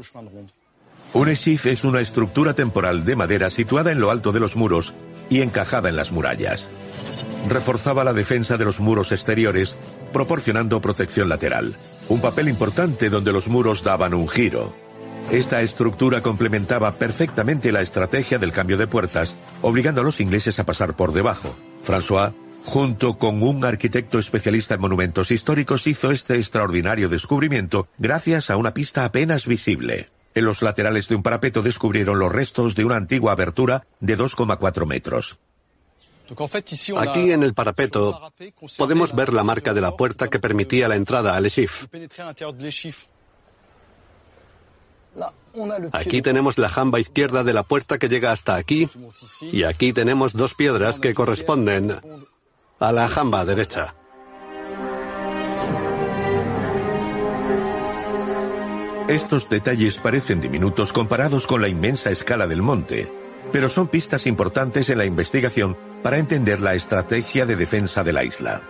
[1.14, 4.94] Un Eshif es una estructura temporal de madera situada en lo alto de los muros
[5.28, 6.68] y encajada en las murallas
[7.48, 9.74] reforzaba la defensa de los muros exteriores,
[10.12, 11.76] proporcionando protección lateral.
[12.08, 14.72] Un papel importante donde los muros daban un giro.
[15.30, 20.64] Esta estructura complementaba perfectamente la estrategia del cambio de puertas, obligando a los ingleses a
[20.64, 21.54] pasar por debajo.
[21.86, 22.32] François,
[22.64, 28.74] junto con un arquitecto especialista en monumentos históricos, hizo este extraordinario descubrimiento gracias a una
[28.74, 30.08] pista apenas visible.
[30.34, 34.86] En los laterales de un parapeto descubrieron los restos de una antigua abertura de 2,4
[34.86, 35.38] metros.
[36.96, 38.32] Aquí en el parapeto
[38.78, 41.86] podemos ver la marca de la puerta que permitía la entrada al Eshif.
[45.92, 48.88] Aquí tenemos la jamba izquierda de la puerta que llega hasta aquí
[49.42, 51.92] y aquí tenemos dos piedras que corresponden
[52.82, 53.94] a la jamba derecha.
[59.08, 63.12] Estos detalles parecen diminutos comparados con la inmensa escala del monte,
[63.52, 68.24] pero son pistas importantes en la investigación para entender la estrategia de defensa de la
[68.24, 68.62] isla.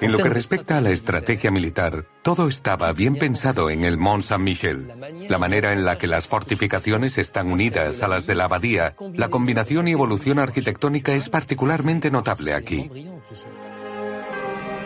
[0.00, 4.24] En lo que respecta a la estrategia militar, todo estaba bien pensado en el Mont
[4.24, 4.92] Saint-Michel.
[5.28, 9.28] La manera en la que las fortificaciones están unidas a las de la abadía, la
[9.28, 12.90] combinación y evolución arquitectónica es particularmente notable aquí.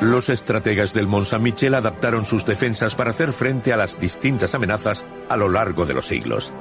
[0.00, 5.04] Los estrategas del Mont Saint-Michel adaptaron sus defensas para hacer frente a las distintas amenazas
[5.28, 6.52] a lo largo de los siglos.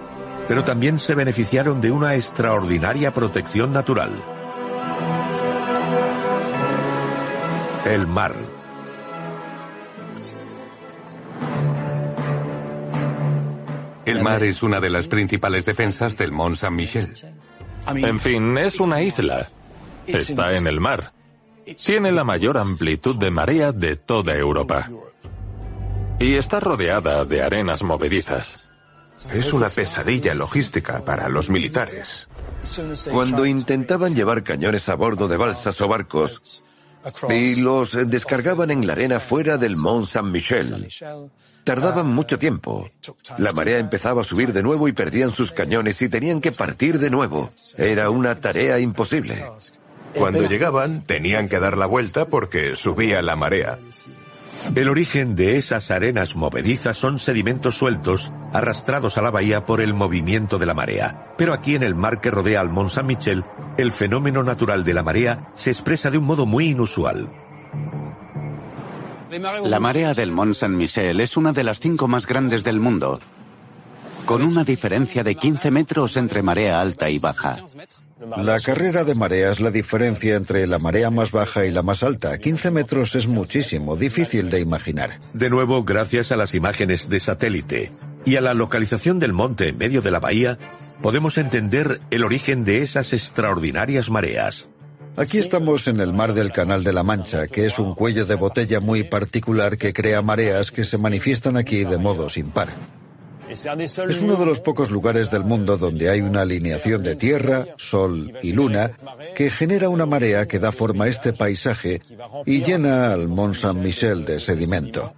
[0.47, 4.38] Pero también se beneficiaron de una extraordinaria protección natural.
[7.85, 8.35] El mar.
[14.05, 17.15] El mar es una de las principales defensas del Mont Saint-Michel.
[17.87, 19.49] En fin, es una isla.
[20.07, 21.13] Está en el mar.
[21.85, 24.89] Tiene la mayor amplitud de marea de toda Europa.
[26.19, 28.67] Y está rodeada de arenas movedizas.
[29.31, 32.27] Es una pesadilla logística para los militares.
[33.11, 36.63] Cuando intentaban llevar cañones a bordo de balsas o barcos,
[37.29, 40.87] y los descargaban en la arena fuera del Mont Saint-Michel.
[41.63, 42.89] Tardaban mucho tiempo.
[43.37, 46.99] La marea empezaba a subir de nuevo y perdían sus cañones y tenían que partir
[46.99, 47.51] de nuevo.
[47.77, 49.45] Era una tarea imposible.
[50.15, 53.77] Cuando llegaban, tenían que dar la vuelta porque subía la marea.
[54.75, 59.93] El origen de esas arenas movedizas son sedimentos sueltos arrastrados a la bahía por el
[59.93, 61.33] movimiento de la marea.
[61.37, 63.45] Pero aquí en el mar que rodea al Mont Saint-Michel,
[63.77, 67.29] el fenómeno natural de la marea se expresa de un modo muy inusual.
[69.63, 73.19] La marea del Mont Saint-Michel es una de las cinco más grandes del mundo,
[74.25, 77.57] con una diferencia de 15 metros entre marea alta y baja.
[78.19, 82.03] La carrera de marea es la diferencia entre la marea más baja y la más
[82.03, 82.37] alta.
[82.37, 85.21] 15 metros es muchísimo, difícil de imaginar.
[85.33, 87.93] De nuevo, gracias a las imágenes de satélite
[88.25, 90.57] y a la localización del monte en medio de la bahía,
[91.01, 94.67] podemos entender el origen de esas extraordinarias mareas.
[95.15, 98.35] Aquí estamos en el mar del Canal de la Mancha, que es un cuello de
[98.35, 102.98] botella muy particular que crea mareas que se manifiestan aquí de modo sin par.
[103.49, 108.33] Es uno de los pocos lugares del mundo donde hay una alineación de tierra, sol
[108.43, 108.91] y luna
[109.35, 112.01] que genera una marea que da forma a este paisaje
[112.45, 115.13] y llena al Mont Saint-Michel de sedimento.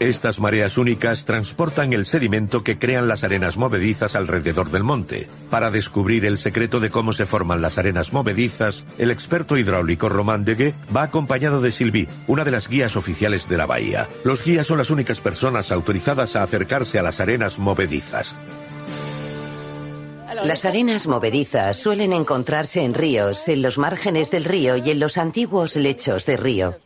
[0.00, 5.28] Estas mareas únicas transportan el sedimento que crean las arenas movedizas alrededor del monte.
[5.50, 10.46] Para descubrir el secreto de cómo se forman las arenas movedizas, el experto hidráulico Román
[10.46, 14.08] Degue va acompañado de Sylvie, una de las guías oficiales de la bahía.
[14.24, 18.34] Los guías son las únicas personas autorizadas a acercarse a las arenas movedizas.
[20.44, 25.18] Las arenas movedizas suelen encontrarse en ríos, en los márgenes del río y en los
[25.18, 26.78] antiguos lechos de río.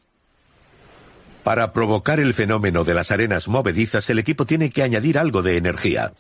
[1.45, 5.59] Para provocar el fenómeno de las arenas movedizas, el equipo tiene que añadir algo de
[5.59, 6.13] energía.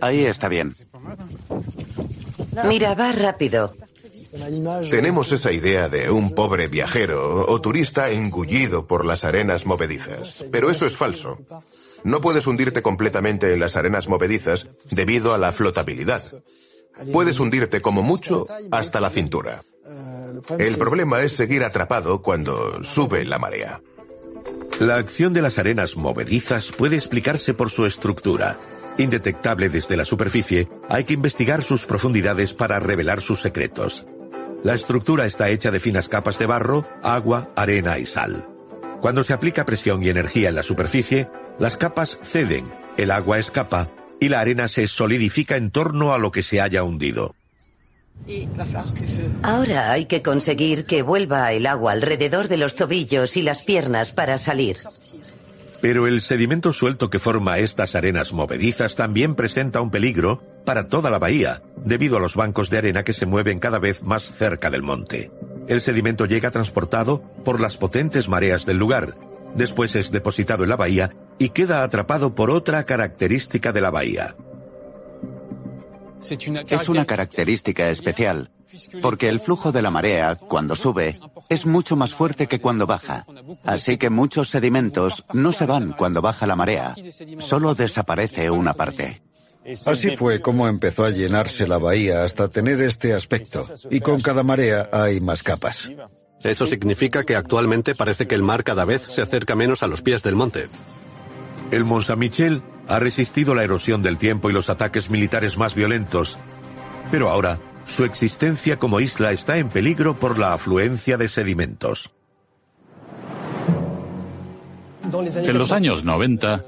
[0.00, 0.72] Ahí está bien.
[2.66, 3.74] Mira, va rápido.
[4.90, 10.44] Tenemos esa idea de un pobre viajero o turista engullido por las arenas movedizas.
[10.50, 11.38] Pero eso es falso.
[12.04, 16.22] No puedes hundirte completamente en las arenas movedizas debido a la flotabilidad.
[17.12, 19.62] Puedes hundirte como mucho hasta la cintura.
[20.58, 23.80] El problema es seguir atrapado cuando sube la marea.
[24.80, 28.58] La acción de las arenas movedizas puede explicarse por su estructura.
[28.98, 34.04] Indetectable desde la superficie, hay que investigar sus profundidades para revelar sus secretos.
[34.64, 38.48] La estructura está hecha de finas capas de barro, agua, arena y sal.
[39.00, 41.28] Cuando se aplica presión y energía en la superficie,
[41.60, 42.64] las capas ceden,
[42.96, 46.82] el agua escapa y la arena se solidifica en torno a lo que se haya
[46.82, 47.36] hundido.
[49.42, 54.12] Ahora hay que conseguir que vuelva el agua alrededor de los tobillos y las piernas
[54.12, 54.78] para salir.
[55.82, 61.10] Pero el sedimento suelto que forma estas arenas movedizas también presenta un peligro para toda
[61.10, 64.70] la bahía, debido a los bancos de arena que se mueven cada vez más cerca
[64.70, 65.30] del monte.
[65.68, 69.14] El sedimento llega transportado por las potentes mareas del lugar,
[69.54, 74.36] después es depositado en la bahía y queda atrapado por otra característica de la bahía.
[76.30, 78.50] Es una característica especial,
[79.02, 81.18] porque el flujo de la marea, cuando sube,
[81.48, 83.26] es mucho más fuerte que cuando baja.
[83.64, 86.94] Así que muchos sedimentos no se van cuando baja la marea,
[87.38, 89.22] solo desaparece una parte.
[89.86, 94.42] Así fue como empezó a llenarse la bahía hasta tener este aspecto, y con cada
[94.42, 95.90] marea hay más capas.
[96.42, 100.02] Eso significa que actualmente parece que el mar cada vez se acerca menos a los
[100.02, 100.68] pies del monte.
[101.70, 106.38] El Mont Saint-Michel ha resistido la erosión del tiempo y los ataques militares más violentos,
[107.10, 112.10] pero ahora su existencia como isla está en peligro por la afluencia de sedimentos.
[115.12, 116.64] En los años 90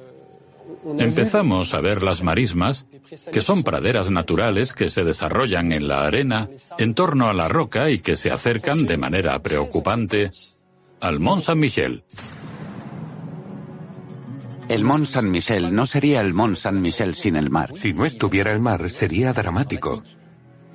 [0.98, 2.86] empezamos a ver las marismas,
[3.32, 6.48] que son praderas naturales que se desarrollan en la arena
[6.78, 10.30] en torno a la roca y que se acercan de manera preocupante
[11.00, 12.04] al Mont Saint-Michel.
[14.68, 17.72] El Mont Saint-Michel no sería el Mont Saint-Michel sin el mar.
[17.76, 20.02] Si no estuviera el mar, sería dramático.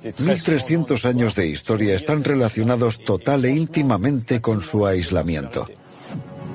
[0.02, 5.68] 1300 años de historia están relacionados total e íntimamente con su aislamiento.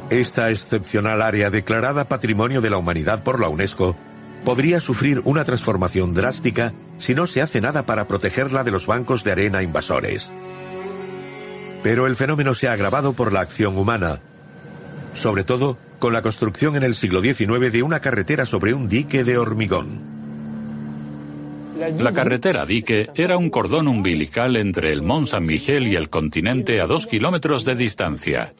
[0.10, 3.96] Esta excepcional área declarada Patrimonio de la Humanidad por la UNESCO
[4.44, 9.24] podría sufrir una transformación drástica si no se hace nada para protegerla de los bancos
[9.24, 10.32] de arena invasores.
[11.84, 14.22] Pero el fenómeno se ha agravado por la acción humana,
[15.18, 19.24] sobre todo con la construcción en el siglo XIX de una carretera sobre un dique
[19.24, 20.18] de hormigón.
[22.00, 26.88] La carretera dique era un cordón umbilical entre el Mont Saint-Michel y el continente a
[26.88, 28.54] dos kilómetros de distancia.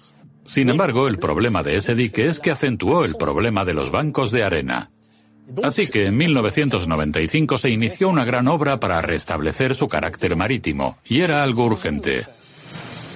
[0.46, 4.32] Sin embargo, el problema de ese dique es que acentuó el problema de los bancos
[4.32, 4.92] de arena.
[5.64, 11.22] Así que en 1995 se inició una gran obra para restablecer su carácter marítimo, y
[11.22, 12.26] era algo urgente.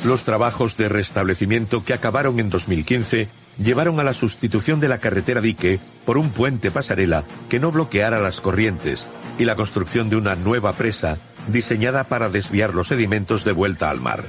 [0.03, 3.29] Los trabajos de restablecimiento que acabaron en 2015
[3.63, 8.19] llevaron a la sustitución de la carretera dique por un puente pasarela que no bloqueara
[8.19, 9.05] las corrientes
[9.37, 13.99] y la construcción de una nueva presa diseñada para desviar los sedimentos de vuelta al
[13.99, 14.25] mar.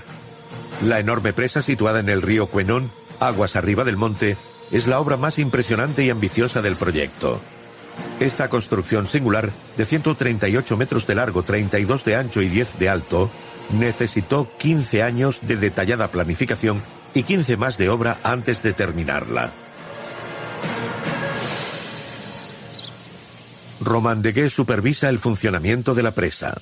[0.82, 4.36] La enorme presa situada en el río Cuenón, aguas arriba del monte,
[4.70, 7.40] es la obra más impresionante y ambiciosa del proyecto.
[8.20, 13.30] Esta construcción singular, de 138 metros de largo, 32 de ancho y 10 de alto,
[13.70, 16.82] necesitó 15 años de detallada planificación
[17.14, 19.52] y 15 más de obra antes de terminarla.
[23.80, 26.60] Roman Degué supervisa el funcionamiento de la presa.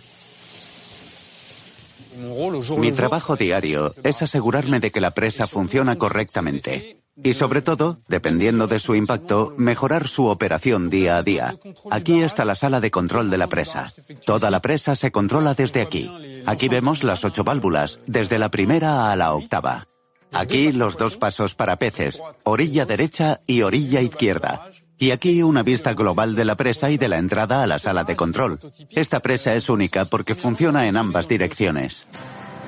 [2.79, 7.01] Mi trabajo diario es asegurarme de que la presa funciona correctamente.
[7.23, 11.57] Y sobre todo, dependiendo de su impacto, mejorar su operación día a día.
[11.91, 13.89] Aquí está la sala de control de la presa.
[14.25, 16.11] Toda la presa se controla desde aquí.
[16.47, 19.87] Aquí vemos las ocho válvulas, desde la primera a la octava.
[20.33, 24.71] Aquí los dos pasos para peces, orilla derecha y orilla izquierda.
[24.99, 28.05] Y aquí una vista global de la presa y de la entrada a la sala
[28.05, 28.59] de control.
[28.91, 32.07] Esta presa es única porque funciona en ambas direcciones.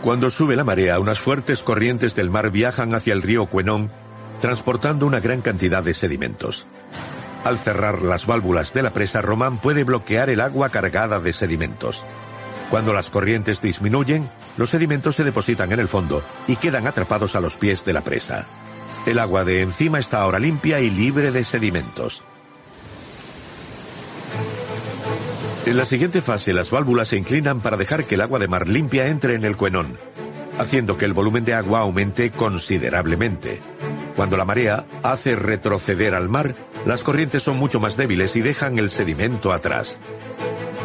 [0.02, 3.92] Cuando sube la marea, unas fuertes corrientes del mar viajan hacia el río Cuenón,
[4.42, 6.66] transportando una gran cantidad de sedimentos.
[7.44, 12.02] Al cerrar las válvulas de la presa, Román puede bloquear el agua cargada de sedimentos.
[12.68, 17.40] Cuando las corrientes disminuyen, los sedimentos se depositan en el fondo y quedan atrapados a
[17.40, 18.46] los pies de la presa.
[19.06, 22.24] El agua de encima está ahora limpia y libre de sedimentos.
[25.66, 28.66] En la siguiente fase, las válvulas se inclinan para dejar que el agua de mar
[28.66, 30.00] limpia entre en el cuenón,
[30.58, 33.62] haciendo que el volumen de agua aumente considerablemente.
[34.16, 36.54] Cuando la marea hace retroceder al mar,
[36.84, 39.98] las corrientes son mucho más débiles y dejan el sedimento atrás.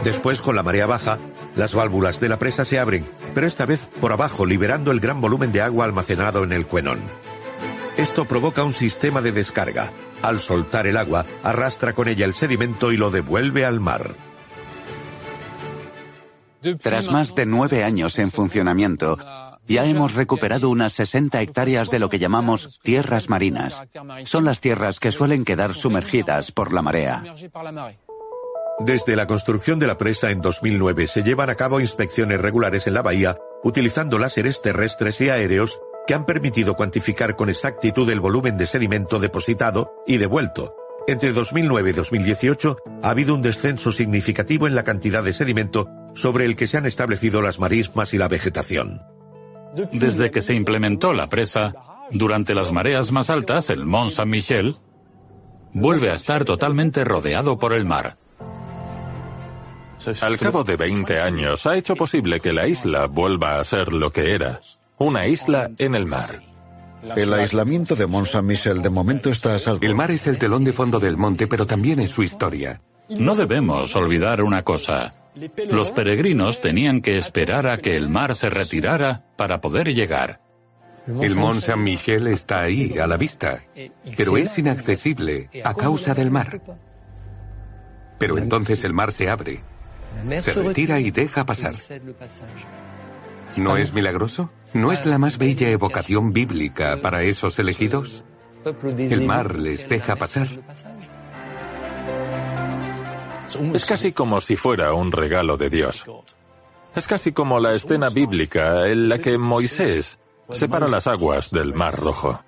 [0.03, 1.19] Después, con la marea baja,
[1.55, 5.19] las válvulas de la presa se abren, pero esta vez por abajo, liberando el gran
[5.19, 6.99] volumen de agua almacenado en el cuenón.
[7.97, 9.91] Esto provoca un sistema de descarga.
[10.21, 14.11] Al soltar el agua, arrastra con ella el sedimento y lo devuelve al mar.
[16.79, 19.17] Tras más de nueve años en funcionamiento,
[19.67, 23.83] ya hemos recuperado unas 60 hectáreas de lo que llamamos tierras marinas.
[24.25, 27.23] Son las tierras que suelen quedar sumergidas por la marea.
[28.79, 32.93] Desde la construcción de la presa en 2009 se llevan a cabo inspecciones regulares en
[32.93, 38.55] la bahía utilizando láseres terrestres y aéreos que han permitido cuantificar con exactitud el volumen
[38.57, 40.75] de sedimento depositado y devuelto.
[41.07, 46.45] Entre 2009 y 2018 ha habido un descenso significativo en la cantidad de sedimento sobre
[46.45, 49.16] el que se han establecido las marismas y la vegetación.
[49.75, 51.73] Desde que se implementó la presa,
[52.11, 54.75] durante las mareas más altas, el Mont Saint-Michel
[55.73, 58.17] vuelve a estar totalmente rodeado por el mar.
[60.21, 64.11] Al cabo de 20 años ha hecho posible que la isla vuelva a ser lo
[64.11, 64.59] que era,
[64.97, 66.41] una isla en el mar.
[67.15, 69.85] El aislamiento de Mont Saint-Michel de momento está a salvo.
[69.85, 72.81] El mar es el telón de fondo del monte, pero también es su historia.
[73.09, 75.13] No debemos olvidar una cosa.
[75.69, 80.41] Los peregrinos tenían que esperar a que el mar se retirara para poder llegar.
[81.07, 83.63] El Mont Saint-Michel está ahí, a la vista,
[84.17, 86.61] pero es inaccesible a causa del mar.
[88.19, 89.61] Pero entonces el mar se abre
[90.41, 91.75] se retira y deja pasar.
[93.57, 94.51] ¿No es milagroso?
[94.73, 98.23] ¿No es la más bella evocación bíblica para esos elegidos?
[98.97, 100.47] El mar les deja pasar.
[103.73, 106.05] Es casi como si fuera un regalo de Dios.
[106.95, 110.19] Es casi como la escena bíblica en la que Moisés
[110.51, 112.43] separa las aguas del Mar Rojo.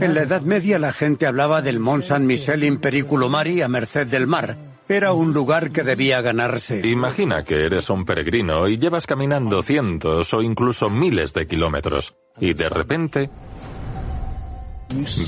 [0.00, 4.06] En la Edad Media la gente hablaba del Mont Saint-Michel in periculo mari a merced
[4.06, 4.56] del mar,
[4.88, 6.86] era un lugar que debía ganarse.
[6.86, 12.52] Imagina que eres un peregrino y llevas caminando cientos o incluso miles de kilómetros y
[12.52, 13.30] de repente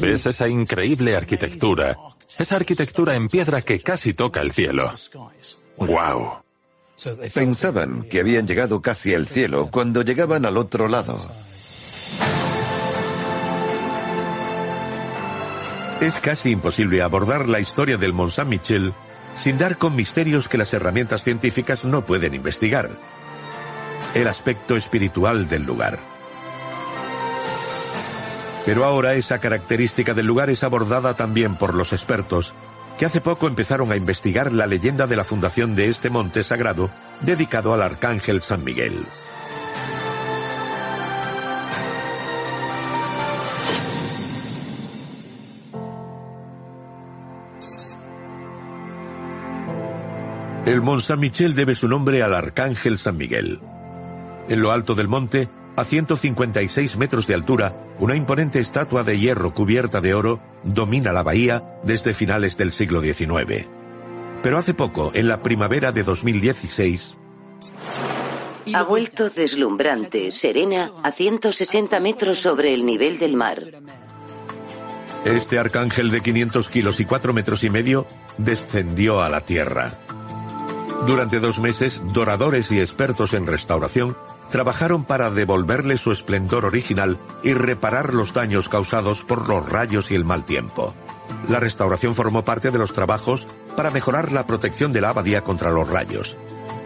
[0.01, 1.97] ¿Ves esa increíble arquitectura?
[2.39, 4.93] Esa arquitectura en piedra que casi toca el cielo.
[5.77, 6.43] ¡Wow!
[7.33, 11.19] Pensaban que habían llegado casi al cielo cuando llegaban al otro lado.
[16.01, 18.93] Es casi imposible abordar la historia del Mont Saint-Michel
[19.39, 22.91] sin dar con misterios que las herramientas científicas no pueden investigar.
[24.15, 26.14] El aspecto espiritual del lugar.
[28.65, 32.55] Pero ahora esa característica del lugar es abordada también por los expertos,
[32.99, 36.91] que hace poco empezaron a investigar la leyenda de la fundación de este monte sagrado
[37.21, 39.05] dedicado al arcángel San Miguel.
[50.67, 53.61] El Mont Saint-Michel debe su nombre al arcángel San Miguel.
[54.49, 59.55] En lo alto del monte, a 156 metros de altura, una imponente estatua de hierro
[59.55, 63.67] cubierta de oro domina la bahía desde finales del siglo XIX.
[64.43, 67.17] Pero hace poco, en la primavera de 2016,
[68.73, 73.63] ha vuelto deslumbrante, serena, a 160 metros sobre el nivel del mar.
[75.25, 78.07] Este arcángel de 500 kilos y 4 metros y medio
[78.39, 79.99] descendió a la tierra.
[81.07, 84.17] Durante dos meses, doradores y expertos en restauración
[84.55, 90.15] trabajaron para devolverle su esplendor original y reparar los daños causados por los rayos y
[90.15, 90.95] el mal tiempo.
[91.49, 95.73] La restauración formó parte de los trabajos para mejorar la protección de la abadía contra
[95.73, 96.37] los rayos.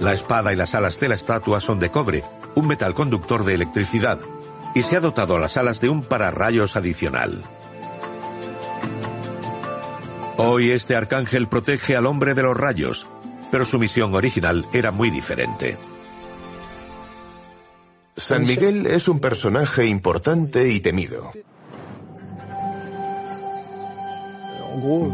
[0.01, 3.53] La espada y las alas de la estatua son de cobre, un metal conductor de
[3.53, 4.19] electricidad,
[4.75, 7.43] y se ha dotado a las alas de un pararrayos adicional.
[10.39, 13.07] Hoy este arcángel protege al hombre de los rayos,
[13.51, 15.77] pero su misión original era muy diferente.
[18.19, 21.31] San Miguel es un personaje importante y temido.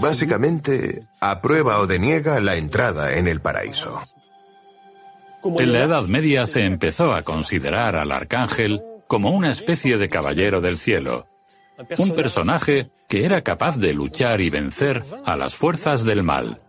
[0.01, 4.01] Básicamente, aprueba o deniega la entrada en el paraíso.
[5.45, 10.61] En la Edad Media se empezó a considerar al arcángel como una especie de caballero
[10.61, 11.27] del cielo,
[11.99, 16.61] un personaje que era capaz de luchar y vencer a las fuerzas del mal.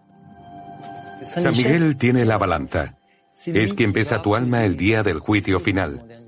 [1.24, 2.96] San Miguel tiene la balanza.
[3.46, 6.25] Es quien pesa tu alma el día del juicio final.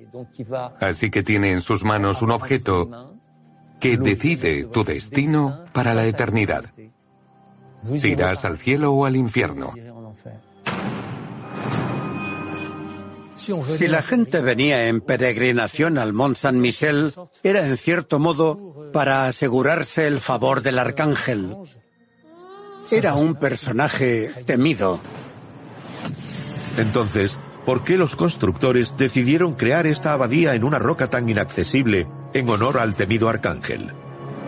[0.80, 3.16] Así que tiene en sus manos un objeto
[3.80, 6.66] que decide tu destino para la eternidad.
[7.84, 9.74] Si irás al cielo o al infierno.
[13.38, 17.14] Si la gente venía en peregrinación al Mont Saint-Michel,
[17.44, 21.56] era en cierto modo para asegurarse el favor del arcángel.
[22.92, 25.00] Era un personaje temido.
[26.78, 27.38] Entonces,
[27.68, 32.78] ¿por qué los constructores decidieron crear esta abadía en una roca tan inaccesible en honor
[32.78, 33.92] al temido arcángel?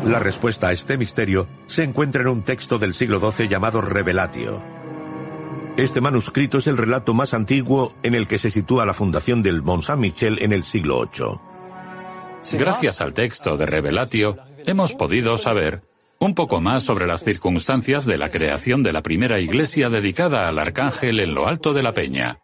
[0.06, 4.64] La respuesta a este misterio se encuentra en un texto del siglo XII llamado Revelatio.
[5.76, 9.64] Este manuscrito es el relato más antiguo en el que se sitúa la fundación del
[9.64, 12.58] Mont Saint-Michel en el siglo VIII.
[12.58, 15.84] Gracias al texto de Revelatio, hemos podido saber
[16.20, 20.58] un poco más sobre las circunstancias de la creación de la primera iglesia dedicada al
[20.58, 22.40] arcángel en lo alto de la peña.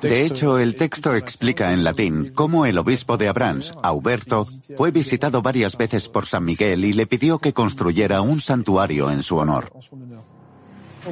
[0.00, 5.42] De hecho, el texto explica en latín cómo el obispo de Abrams, Auberto, fue visitado
[5.42, 9.72] varias veces por San Miguel y le pidió que construyera un santuario en su honor.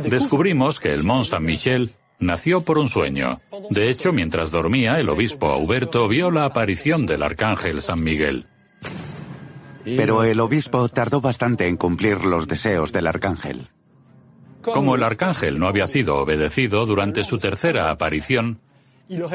[0.02, 3.40] Descubrimos que el Mont Saint-Michel nació por un sueño.
[3.70, 8.46] De hecho, mientras dormía, el obispo Auberto vio la aparición del arcángel San Miguel.
[9.84, 13.68] Pero el obispo tardó bastante en cumplir los deseos del arcángel.
[14.62, 18.60] Como el arcángel no había sido obedecido durante su tercera aparición,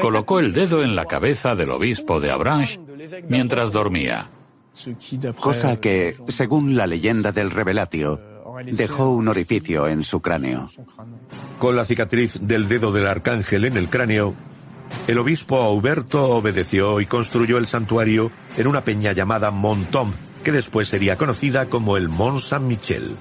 [0.00, 2.80] colocó el dedo en la cabeza del obispo de Abranche
[3.28, 4.30] mientras dormía.
[5.40, 8.20] Cosa que, según la leyenda del revelatio,
[8.72, 10.70] dejó un orificio en su cráneo.
[11.58, 14.34] Con la cicatriz del dedo del arcángel en el cráneo,
[15.06, 20.12] el obispo Auberto obedeció y construyó el santuario en una peña llamada Montom,
[20.44, 23.16] que después sería conocida como el Mont Saint-Michel.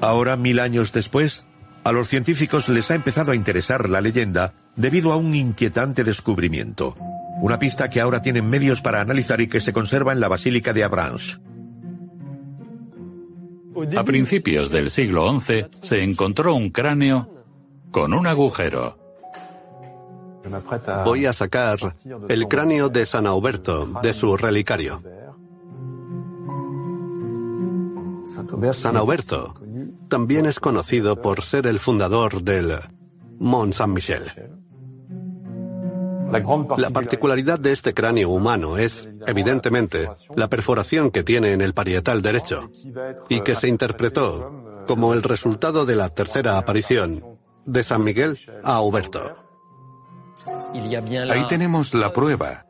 [0.00, 1.44] Ahora, mil años después,
[1.84, 6.96] a los científicos les ha empezado a interesar la leyenda debido a un inquietante descubrimiento.
[7.40, 10.72] Una pista que ahora tienen medios para analizar y que se conserva en la Basílica
[10.72, 11.38] de Abranches.
[13.96, 17.44] A principios del siglo XI se encontró un cráneo
[17.90, 18.98] con un agujero.
[21.04, 21.78] Voy a sacar
[22.28, 25.02] el cráneo de San Auberto de su relicario.
[28.72, 29.54] San Auberto
[30.08, 32.74] también es conocido por ser el fundador del
[33.38, 34.24] Mont Saint-Michel.
[36.76, 42.20] La particularidad de este cráneo humano es, evidentemente, la perforación que tiene en el parietal
[42.20, 42.70] derecho
[43.28, 47.22] y que se interpretó como el resultado de la tercera aparición
[47.64, 49.36] de San Miguel a Huberto.
[51.30, 52.66] Ahí tenemos la prueba,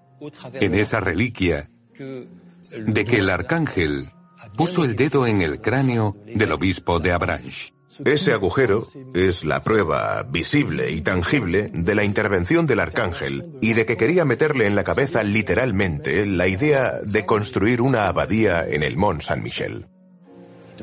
[0.54, 4.10] en esa reliquia, de que el arcángel
[4.56, 7.72] puso el dedo en el cráneo del obispo de Abranche.
[8.04, 8.82] Ese agujero
[9.14, 14.24] es la prueba visible y tangible de la intervención del arcángel y de que quería
[14.24, 19.86] meterle en la cabeza literalmente la idea de construir una abadía en el Mont Saint-Michel.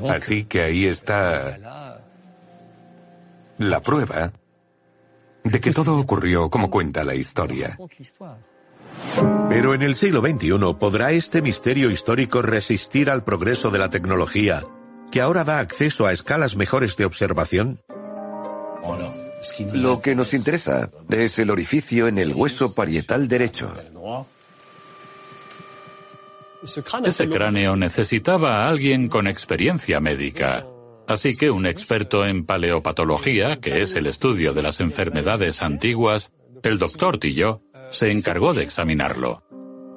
[0.10, 2.00] Así que ahí está
[3.58, 4.34] la prueba
[5.44, 7.78] de que todo ocurrió como cuenta la historia.
[9.50, 14.64] Pero en el siglo XXI podrá este misterio histórico resistir al progreso de la tecnología
[15.14, 17.80] que ahora da acceso a escalas mejores de observación?
[19.74, 23.72] Lo que nos interesa es el orificio en el hueso parietal derecho.
[26.64, 30.66] Ese cráneo necesitaba a alguien con experiencia médica.
[31.08, 36.32] Así que un experto en paleopatología, que es el estudio de las enfermedades antiguas,
[36.64, 37.62] el doctor Tillot,
[37.94, 39.44] se encargó de examinarlo.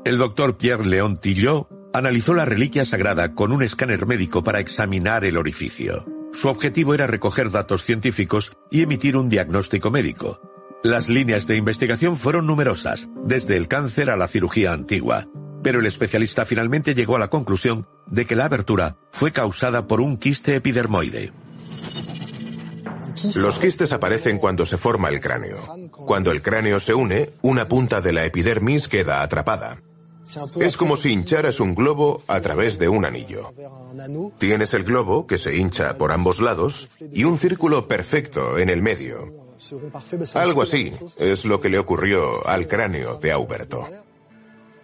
[0.04, 5.24] El doctor Pierre Léon Tillot analizó la reliquia sagrada con un escáner médico para examinar
[5.24, 6.04] el orificio.
[6.32, 10.40] Su objetivo era recoger datos científicos y emitir un diagnóstico médico.
[10.84, 15.26] Las líneas de investigación fueron numerosas, desde el cáncer a la cirugía antigua,
[15.62, 20.00] pero el especialista finalmente llegó a la conclusión de que la abertura fue causada por
[20.00, 21.32] un quiste epidermoide.
[23.36, 25.58] Los quistes aparecen cuando se forma el cráneo.
[25.90, 29.80] Cuando el cráneo se une, una punta de la epidermis queda atrapada.
[30.58, 33.52] Es como si hincharas un globo a través de un anillo.
[34.38, 38.82] Tienes el globo que se hincha por ambos lados y un círculo perfecto en el
[38.82, 39.46] medio.
[40.34, 43.88] Algo así es lo que le ocurrió al cráneo de Auberto.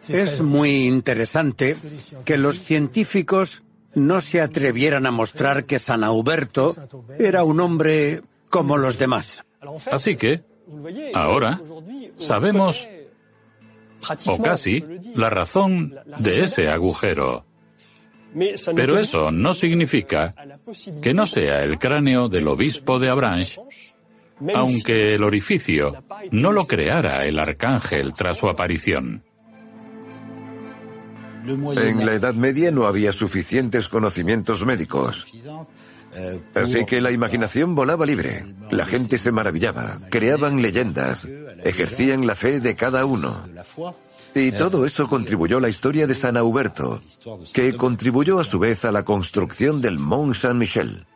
[0.08, 1.76] Es muy interesante
[2.24, 3.62] que los científicos
[3.94, 6.74] no se atrevieran a mostrar que San Auberto
[7.18, 9.44] era un hombre como los demás.
[9.90, 10.42] Así que,
[11.14, 11.60] ahora,
[12.18, 12.86] sabemos
[14.26, 14.84] o casi,
[15.14, 17.44] la razón de ese agujero.
[18.74, 20.34] Pero eso no significa
[21.02, 23.60] que no sea el cráneo del obispo de Abranche,
[24.54, 25.92] aunque el orificio
[26.30, 29.22] no lo creara el arcángel tras su aparición.
[31.44, 35.26] En la Edad Media no había suficientes conocimientos médicos.
[36.54, 38.44] Así que la imaginación volaba libre.
[38.70, 41.26] La gente se maravillaba, creaban leyendas,
[41.64, 43.46] ejercían la fe de cada uno.
[44.34, 47.02] Y todo eso contribuyó a la historia de San Auberto,
[47.52, 51.06] que contribuyó a su vez a la construcción del Mont Saint-Michel.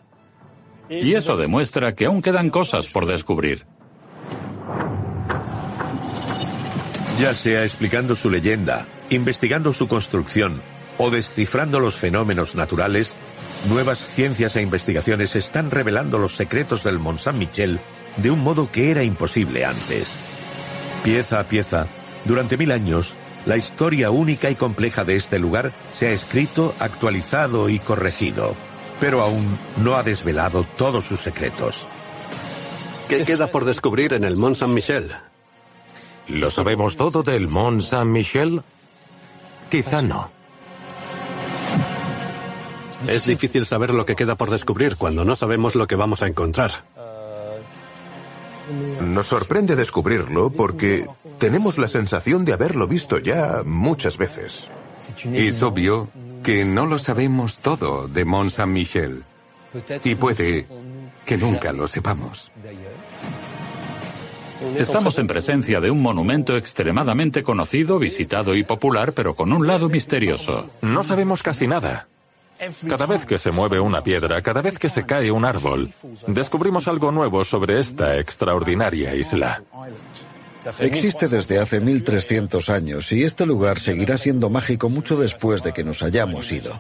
[0.89, 3.67] Y eso demuestra que aún quedan cosas por descubrir.
[7.19, 10.63] Ya sea explicando su leyenda, investigando su construcción
[10.99, 13.15] o descifrando los fenómenos naturales,
[13.65, 17.81] Nuevas ciencias e investigaciones están revelando los secretos del Mont Saint-Michel
[18.17, 20.09] de un modo que era imposible antes.
[21.03, 21.89] Pieza a pieza,
[22.25, 27.69] durante mil años, la historia única y compleja de este lugar se ha escrito, actualizado
[27.69, 28.55] y corregido,
[29.01, 31.87] pero aún no ha desvelado todos sus secretos.
[33.09, 35.11] ¿Qué queda por descubrir en el Mont Saint-Michel?
[36.29, 38.63] ¿Lo sabemos todo del Mont Saint-Michel?
[39.71, 40.31] Quizá no.
[43.09, 46.27] Es difícil saber lo que queda por descubrir cuando no sabemos lo que vamos a
[46.27, 46.85] encontrar.
[49.01, 51.07] Nos sorprende descubrirlo porque
[51.39, 54.69] tenemos la sensación de haberlo visto ya muchas veces.
[55.33, 56.09] Es obvio
[56.43, 59.25] que no lo sabemos todo de Mont Saint-Michel.
[60.03, 60.67] Y puede
[61.25, 62.51] que nunca lo sepamos.
[64.77, 69.89] Estamos en presencia de un monumento extremadamente conocido, visitado y popular, pero con un lado
[69.89, 70.71] misterioso.
[70.83, 72.09] No sabemos casi nada.
[72.89, 75.93] Cada vez que se mueve una piedra, cada vez que se cae un árbol,
[76.27, 79.63] descubrimos algo nuevo sobre esta extraordinaria isla.
[80.81, 85.85] Existe desde hace 1300 años y este lugar seguirá siendo mágico mucho después de que
[85.85, 86.79] nos hayamos ido.